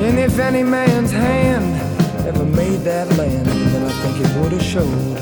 And 0.04 0.20
if 0.20 0.38
any 0.38 0.62
man's 0.62 1.10
hand 1.10 1.74
ever 2.28 2.46
made 2.46 2.82
that 2.82 3.08
land, 3.18 3.48
then 3.48 3.84
I 3.84 3.92
think 4.04 4.20
it 4.24 4.32
would 4.38 4.52
have 4.52 4.62
showed. 4.62 5.18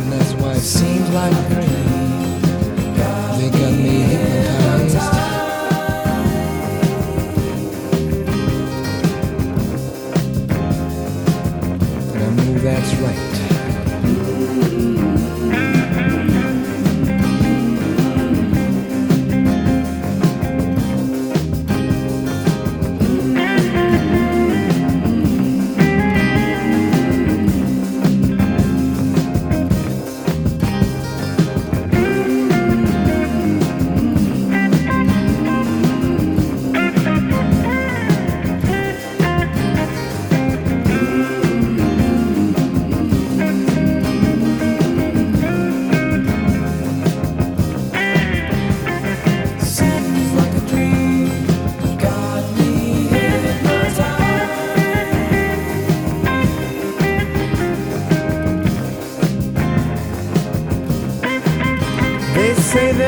And 0.00 0.12
that's 0.12 0.32
why 0.40 0.52
it 0.52 0.60
seems 0.60 1.10
like. 1.10 1.36
They 3.36 3.50
got 3.50 3.72
me 3.72 4.00
hypnotized. 4.00 5.19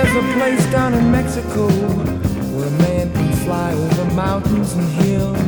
There's 0.03 0.17
a 0.17 0.33
place 0.33 0.67
down 0.73 0.95
in 0.95 1.13
Mexico 1.13 1.69
where 1.69 2.67
a 2.67 2.71
man 2.83 3.13
can 3.13 3.33
fly 3.45 3.73
over 3.73 4.05
mountains 4.15 4.73
and 4.73 4.89
hills. 5.03 5.39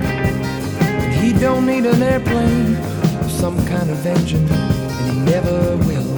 And 0.00 1.12
he 1.14 1.32
don't 1.32 1.64
need 1.64 1.86
an 1.86 2.02
airplane 2.02 2.74
or 3.22 3.28
some 3.28 3.56
kind 3.66 3.88
of 3.90 4.04
engine, 4.04 4.46
and 4.50 5.12
he 5.12 5.20
never 5.20 5.76
will. 5.86 6.10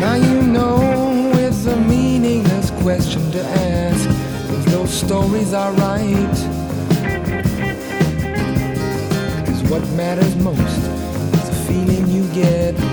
Now 0.00 0.14
you 0.14 0.42
know 0.42 1.32
it's 1.36 1.64
a 1.66 1.76
meaningless 1.76 2.70
question 2.82 3.30
to 3.32 3.42
ask 3.42 4.08
if 4.50 4.64
those 4.66 4.92
stories 4.92 5.54
are 5.54 5.72
right. 5.72 6.36
Cause 9.46 9.62
what 9.70 9.88
matters 9.90 10.36
most 10.36 10.60
is 11.38 11.48
the 11.48 11.64
feeling 11.66 12.06
you 12.08 12.26
get 12.34 12.89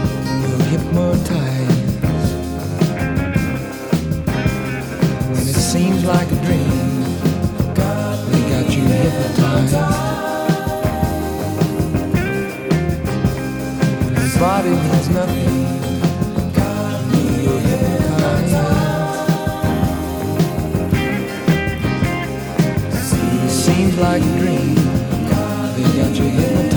like 23.99 24.21
a 24.21 24.39
dream, 24.39 24.75
they 25.75 25.97
got 25.97 26.15
you 26.15 26.29
hypnotized. 26.29 26.76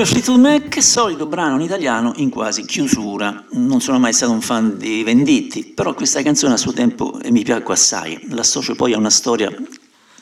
Il 0.00 0.06
Fleetwood 0.06 0.40
Mac, 0.40 0.82
solito 0.82 1.26
brano 1.26 1.56
in 1.56 1.60
italiano 1.60 2.12
in 2.16 2.30
quasi 2.30 2.64
chiusura. 2.64 3.44
Non 3.52 3.80
sono 3.80 3.98
mai 3.98 4.12
stato 4.12 4.32
un 4.32 4.40
fan 4.40 4.76
di 4.76 5.02
Venditti, 5.04 5.64
però 5.64 5.94
questa 5.94 6.22
canzone 6.22 6.54
a 6.54 6.56
suo 6.56 6.72
tempo 6.72 7.18
mi 7.30 7.42
piacque 7.42 7.74
assai. 7.74 8.18
L'associo 8.30 8.74
poi 8.74 8.94
a 8.94 8.98
una 8.98 9.10
storia 9.10 9.54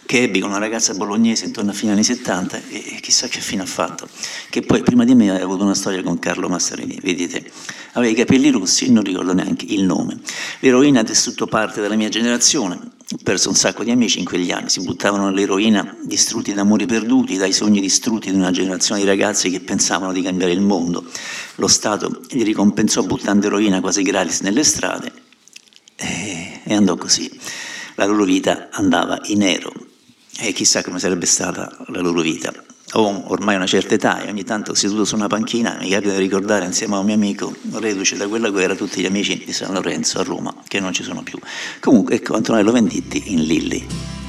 che 0.04 0.22
ebbi 0.22 0.40
con 0.40 0.50
una 0.50 0.58
ragazza 0.58 0.92
bolognese 0.94 1.46
intorno 1.46 1.70
a 1.70 1.74
fine 1.74 1.92
anni 1.92 2.04
70 2.04 2.60
e 2.68 2.98
chissà 3.00 3.28
che 3.28 3.40
fine 3.40 3.62
ha 3.62 3.66
fatto. 3.66 4.08
Che 4.50 4.60
poi 4.62 4.82
prima 4.82 5.04
di 5.04 5.14
me 5.14 5.30
aveva 5.30 5.44
avuto 5.44 5.62
una 5.62 5.74
storia 5.74 6.02
con 6.02 6.18
Carlo 6.18 6.48
Massarini, 6.48 6.98
vedete. 7.02 7.50
Aveva 7.92 8.12
i 8.12 8.16
capelli 8.16 8.50
rossi 8.50 8.86
e 8.86 8.90
non 8.90 9.04
ricordo 9.04 9.32
neanche 9.32 9.64
il 9.68 9.84
nome. 9.84 10.18
L'eroina 10.60 11.00
ha 11.00 11.04
distrutto 11.04 11.46
parte 11.46 11.80
della 11.80 11.94
mia 11.94 12.08
generazione. 12.08 12.78
Ho 13.12 13.18
perso 13.22 13.50
un 13.50 13.54
sacco 13.54 13.84
di 13.84 13.90
amici 13.90 14.20
in 14.20 14.24
quegli 14.24 14.50
anni, 14.52 14.70
si 14.70 14.80
buttavano 14.80 15.28
nell'eroina 15.28 15.96
distrutti 16.02 16.54
da 16.54 16.62
amori 16.62 16.86
perduti, 16.86 17.36
dai 17.36 17.52
sogni 17.52 17.78
distrutti 17.78 18.30
di 18.30 18.36
una 18.36 18.50
generazione 18.50 19.02
di 19.02 19.06
ragazzi 19.06 19.50
che 19.50 19.60
pensavano 19.60 20.12
di 20.12 20.22
cambiare 20.22 20.52
il 20.52 20.62
mondo. 20.62 21.04
Lo 21.56 21.68
Stato 21.68 22.22
li 22.30 22.42
ricompensò 22.42 23.02
buttando 23.02 23.48
eroina 23.48 23.80
quasi 23.80 24.02
gratis 24.02 24.40
nelle 24.40 24.64
strade 24.64 25.12
e, 25.94 26.60
e 26.64 26.74
andò 26.74 26.96
così. 26.96 27.30
La 27.96 28.06
loro 28.06 28.24
vita 28.24 28.68
andava 28.70 29.20
in 29.24 29.40
nero 29.40 29.70
e 30.38 30.52
chissà 30.52 30.82
come 30.82 30.98
sarebbe 30.98 31.26
stata 31.26 31.84
la 31.88 32.00
loro 32.00 32.22
vita. 32.22 32.50
Ho 32.94 33.22
ormai 33.28 33.56
una 33.56 33.66
certa 33.66 33.94
età 33.94 34.20
e 34.20 34.28
ogni 34.28 34.44
tanto 34.44 34.74
seduto 34.74 35.06
su 35.06 35.14
una 35.14 35.26
panchina 35.26 35.78
mi 35.80 35.88
capita 35.88 36.12
di 36.12 36.18
ricordare 36.18 36.66
insieme 36.66 36.96
a 36.96 36.98
un 36.98 37.06
mio 37.06 37.14
amico, 37.14 37.54
reduce 37.72 38.16
da 38.16 38.28
quella 38.28 38.50
guerra, 38.50 38.74
tutti 38.74 39.00
gli 39.00 39.06
amici 39.06 39.42
di 39.44 39.52
San 39.52 39.72
Lorenzo 39.72 40.18
a 40.18 40.22
Roma, 40.22 40.54
che 40.68 40.78
non 40.78 40.92
ci 40.92 41.02
sono 41.02 41.22
più. 41.22 41.38
Comunque, 41.80 42.16
ecco 42.16 42.34
Antonello 42.34 42.70
Venditti 42.70 43.32
in 43.32 43.44
Lilli. 43.44 44.21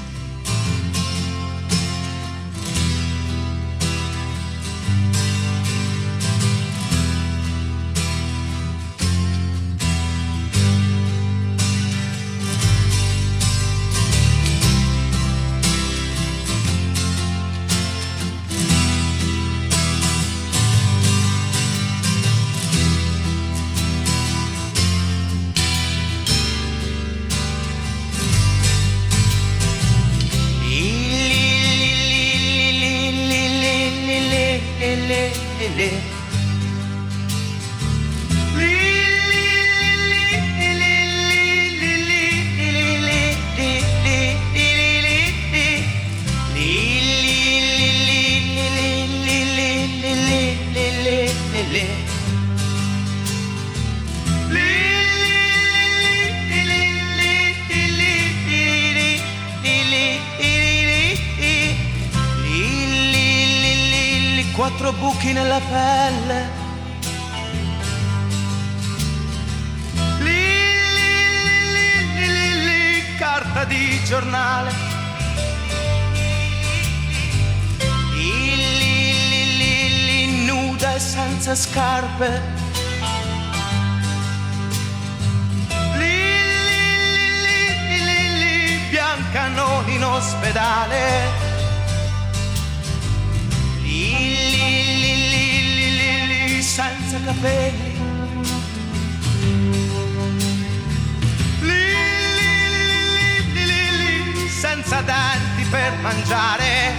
Denti 105.06 105.64
per 105.70 105.94
mangiare. 106.02 106.94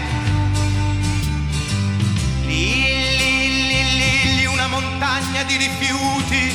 Lì, 2.46 2.82
lì, 3.18 3.66
lì, 3.68 3.82
lì, 3.98 4.36
lì, 4.36 4.44
una 4.46 4.66
montagna 4.68 5.42
di 5.44 5.56
rifiuti. 5.56 6.52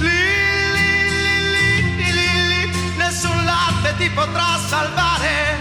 Lì, 0.00 0.24
lì, 0.74 0.90
lì, 1.52 1.66
lì, 1.92 2.12
lì, 2.12 2.28
lì, 2.48 2.70
nessun 2.96 3.44
latte 3.44 3.94
ti 3.98 4.08
potrà 4.10 4.58
salvare. 4.68 5.58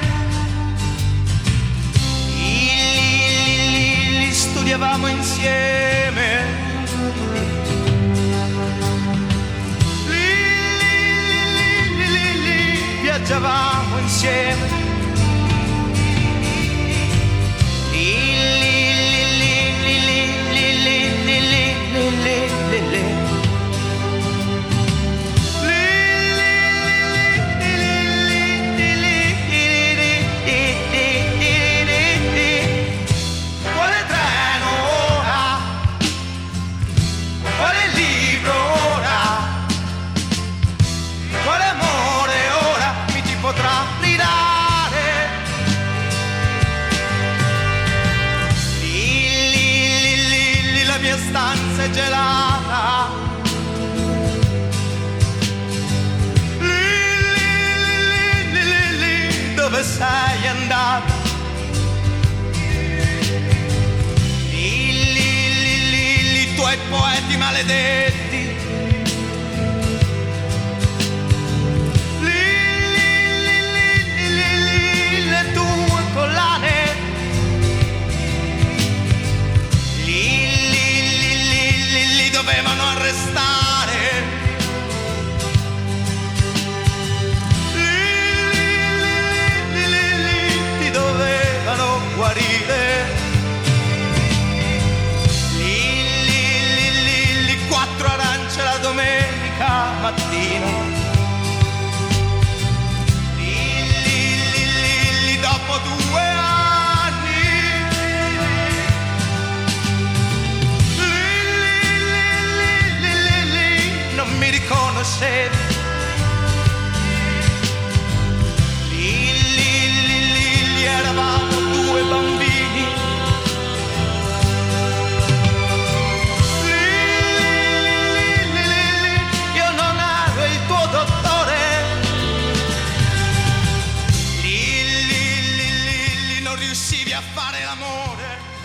Lì, 2.36 2.70
lì, 2.96 3.72
lì, 3.72 4.18
lì, 4.20 4.34
studiavamo 4.34 5.08
insieme. 5.08 6.64
edge 13.16 13.32
of 13.32 13.46
our 13.46 14.75
è 51.86 51.90
gelata. 51.92 53.10
Lì, 56.60 56.84
lì, 57.36 58.54
lì, 58.54 58.64
lì, 58.72 58.84
lì, 59.02 59.54
dove 59.54 59.84
sei 59.84 60.48
andato? 60.48 61.14
Lì, 64.52 64.70
lì, 65.14 65.32
lì, 65.62 65.90
lì, 65.92 66.32
lì, 66.34 66.56
tuoi 66.56 66.78
poeti 66.90 67.38
maledetti. 67.38 68.25
Mattina. 100.06 100.85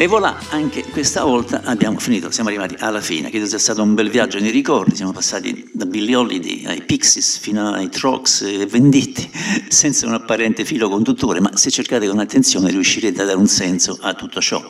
E 0.01 0.07
voilà, 0.07 0.39
anche 0.49 0.83
questa 0.89 1.25
volta 1.25 1.61
abbiamo 1.63 1.99
finito, 1.99 2.31
siamo 2.31 2.49
arrivati 2.49 2.75
alla 2.79 3.03
fine. 3.03 3.29
Credo 3.29 3.45
sia 3.45 3.59
stato 3.59 3.83
un 3.83 3.93
bel 3.93 4.09
viaggio 4.09 4.39
nei 4.39 4.51
ricordi, 4.51 4.97
siamo 4.97 5.13
passati 5.13 5.69
da 5.75 5.85
Billy 5.85 6.15
Holiday 6.15 6.65
ai 6.65 6.83
Pixies 6.85 7.37
fino 7.37 7.71
ai 7.71 7.91
Trox 7.91 8.41
e 8.41 8.65
Venditti, 8.65 9.31
senza 9.69 10.07
un 10.07 10.15
apparente 10.15 10.65
filo 10.65 10.89
conduttore, 10.89 11.41
ma 11.41 11.55
se 11.55 11.71
cercate 11.71 12.09
con 12.09 12.19
attenzione 12.19 12.71
riuscirete 12.71 13.21
a 13.21 13.27
dare 13.27 13.37
un 13.37 13.47
senso 13.47 13.99
a 14.01 14.15
tutto 14.15 14.41
ciò. 14.41 14.67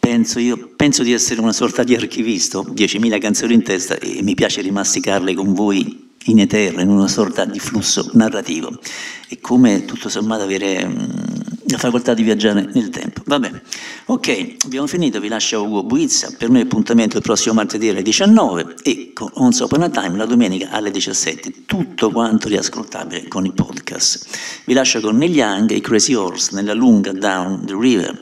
Penso, 0.00 0.40
io, 0.40 0.72
penso 0.74 1.04
di 1.04 1.12
essere 1.12 1.40
una 1.40 1.52
sorta 1.52 1.84
di 1.84 1.94
archivisto, 1.94 2.64
10.000 2.64 3.20
canzoni 3.20 3.54
in 3.54 3.62
testa 3.62 3.96
e 4.00 4.20
mi 4.22 4.34
piace 4.34 4.62
rimasticarle 4.62 5.32
con 5.32 5.54
voi 5.54 6.10
in 6.24 6.40
eterno, 6.40 6.80
in 6.80 6.88
una 6.88 7.06
sorta 7.06 7.44
di 7.44 7.60
flusso 7.60 8.10
narrativo. 8.14 8.80
È 9.28 9.38
come 9.38 9.84
tutto 9.84 10.08
sommato 10.08 10.42
avere 10.42 10.84
mm, 10.88 11.53
la 11.74 11.78
facoltà 11.78 12.14
di 12.14 12.22
viaggiare 12.22 12.68
nel 12.72 12.88
tempo. 12.90 13.22
Va 13.26 13.38
bene, 13.38 13.62
ok, 14.06 14.56
abbiamo 14.64 14.86
finito, 14.86 15.20
vi 15.20 15.28
lascio 15.28 15.62
Ugo 15.62 15.82
Buizza, 15.82 16.32
per 16.38 16.48
noi 16.48 16.62
appuntamento 16.62 17.16
il 17.16 17.22
prossimo 17.22 17.54
martedì 17.54 17.88
alle 17.88 18.02
19 18.02 18.76
e 18.82 19.10
con 19.12 19.30
Once 19.34 19.62
Upon 19.62 19.82
a 19.82 19.90
Time 19.90 20.16
la 20.16 20.26
domenica 20.26 20.70
alle 20.70 20.90
17, 20.90 21.64
tutto 21.66 22.10
quanto 22.10 22.48
riascoltabile 22.48 23.28
con 23.28 23.44
i 23.44 23.52
podcast. 23.52 24.26
Vi 24.64 24.72
lascio 24.72 25.00
con 25.00 25.16
Neil 25.16 25.34
Young 25.34 25.70
e 25.70 25.76
i 25.76 25.80
Crazy 25.80 26.14
Horse 26.14 26.54
nella 26.54 26.74
lunga 26.74 27.12
Down 27.12 27.64
the 27.66 27.76
River. 27.78 28.18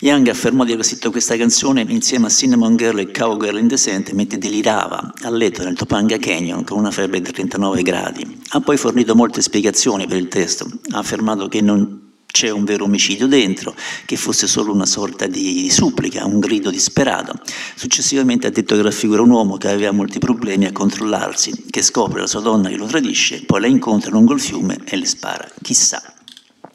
Young 0.00 0.28
affermò 0.28 0.64
di 0.64 0.72
aver 0.72 0.84
scritto 0.84 1.10
questa 1.10 1.36
canzone 1.36 1.84
insieme 1.88 2.26
a 2.26 2.30
Cinnamon 2.30 2.76
Girl 2.76 2.98
e 2.98 3.10
Cowgirl 3.10 3.58
Indecente 3.58 4.14
mentre 4.14 4.36
delirava 4.36 5.12
a 5.22 5.30
letto 5.30 5.64
nel 5.64 5.74
Topanga 5.74 6.18
Canyon 6.18 6.64
con 6.64 6.78
una 6.78 6.90
febbre 6.90 7.20
di 7.20 7.32
39 7.32 7.82
gradi. 7.82 8.42
Ha 8.50 8.60
poi 8.60 8.76
fornito 8.76 9.14
molte 9.14 9.40
spiegazioni 9.40 10.06
per 10.06 10.18
il 10.18 10.28
testo. 10.28 10.68
Ha 10.90 10.98
affermato 10.98 11.48
che 11.48 11.62
non 11.62 12.05
c'è 12.36 12.50
un 12.50 12.64
vero 12.64 12.84
omicidio 12.84 13.26
dentro, 13.26 13.74
che 14.04 14.16
fosse 14.16 14.46
solo 14.46 14.70
una 14.70 14.84
sorta 14.84 15.26
di 15.26 15.70
supplica, 15.70 16.26
un 16.26 16.38
grido 16.38 16.68
disperato. 16.68 17.40
Successivamente 17.74 18.46
ha 18.46 18.50
detto 18.50 18.76
che 18.76 18.82
raffigura 18.82 19.22
un 19.22 19.30
uomo 19.30 19.56
che 19.56 19.70
aveva 19.70 19.90
molti 19.92 20.18
problemi 20.18 20.66
a 20.66 20.72
controllarsi, 20.72 21.64
che 21.70 21.80
scopre 21.80 22.20
la 22.20 22.26
sua 22.26 22.40
donna 22.40 22.68
che 22.68 22.76
lo 22.76 22.84
tradisce, 22.84 23.42
poi 23.46 23.62
la 23.62 23.68
incontra 23.68 24.10
lungo 24.10 24.34
il 24.34 24.40
fiume 24.40 24.80
e 24.84 24.96
le 24.96 25.06
spara. 25.06 25.48
Chissà. 25.62 26.15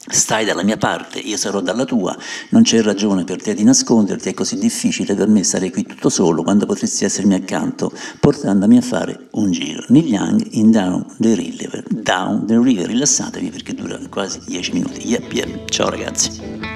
Stai 0.04 0.44
dalla 0.44 0.64
mia 0.64 0.76
parte, 0.76 1.20
io 1.20 1.36
sarò 1.36 1.60
dalla 1.60 1.84
tua, 1.84 2.16
non 2.50 2.62
c'è 2.62 2.82
ragione 2.82 3.22
per 3.22 3.40
te 3.40 3.54
di 3.54 3.62
nasconderti, 3.62 4.30
è 4.30 4.34
così 4.34 4.58
difficile 4.58 5.14
per 5.14 5.28
me 5.28 5.44
stare 5.44 5.70
qui 5.70 5.84
tutto 5.84 6.08
solo 6.08 6.42
quando 6.42 6.66
potresti 6.66 7.04
essermi 7.04 7.34
accanto, 7.34 7.92
portandomi 8.18 8.78
a 8.78 8.82
fare 8.82 9.28
un 9.32 9.52
giro. 9.52 9.84
Neil 9.88 10.06
Young 10.06 10.46
in 10.50 10.72
Down 10.72 11.06
the 11.18 11.34
River, 11.34 11.84
Down 11.88 12.46
the 12.46 12.58
River, 12.60 12.86
rilassatevi 12.86 13.50
perché 13.50 13.74
dura 13.74 13.98
quasi 14.10 14.40
10 14.44 14.72
minuti. 14.72 15.06
Yep, 15.06 15.32
yep. 15.32 15.68
Ciao 15.70 15.88
ragazzi. 15.88 16.71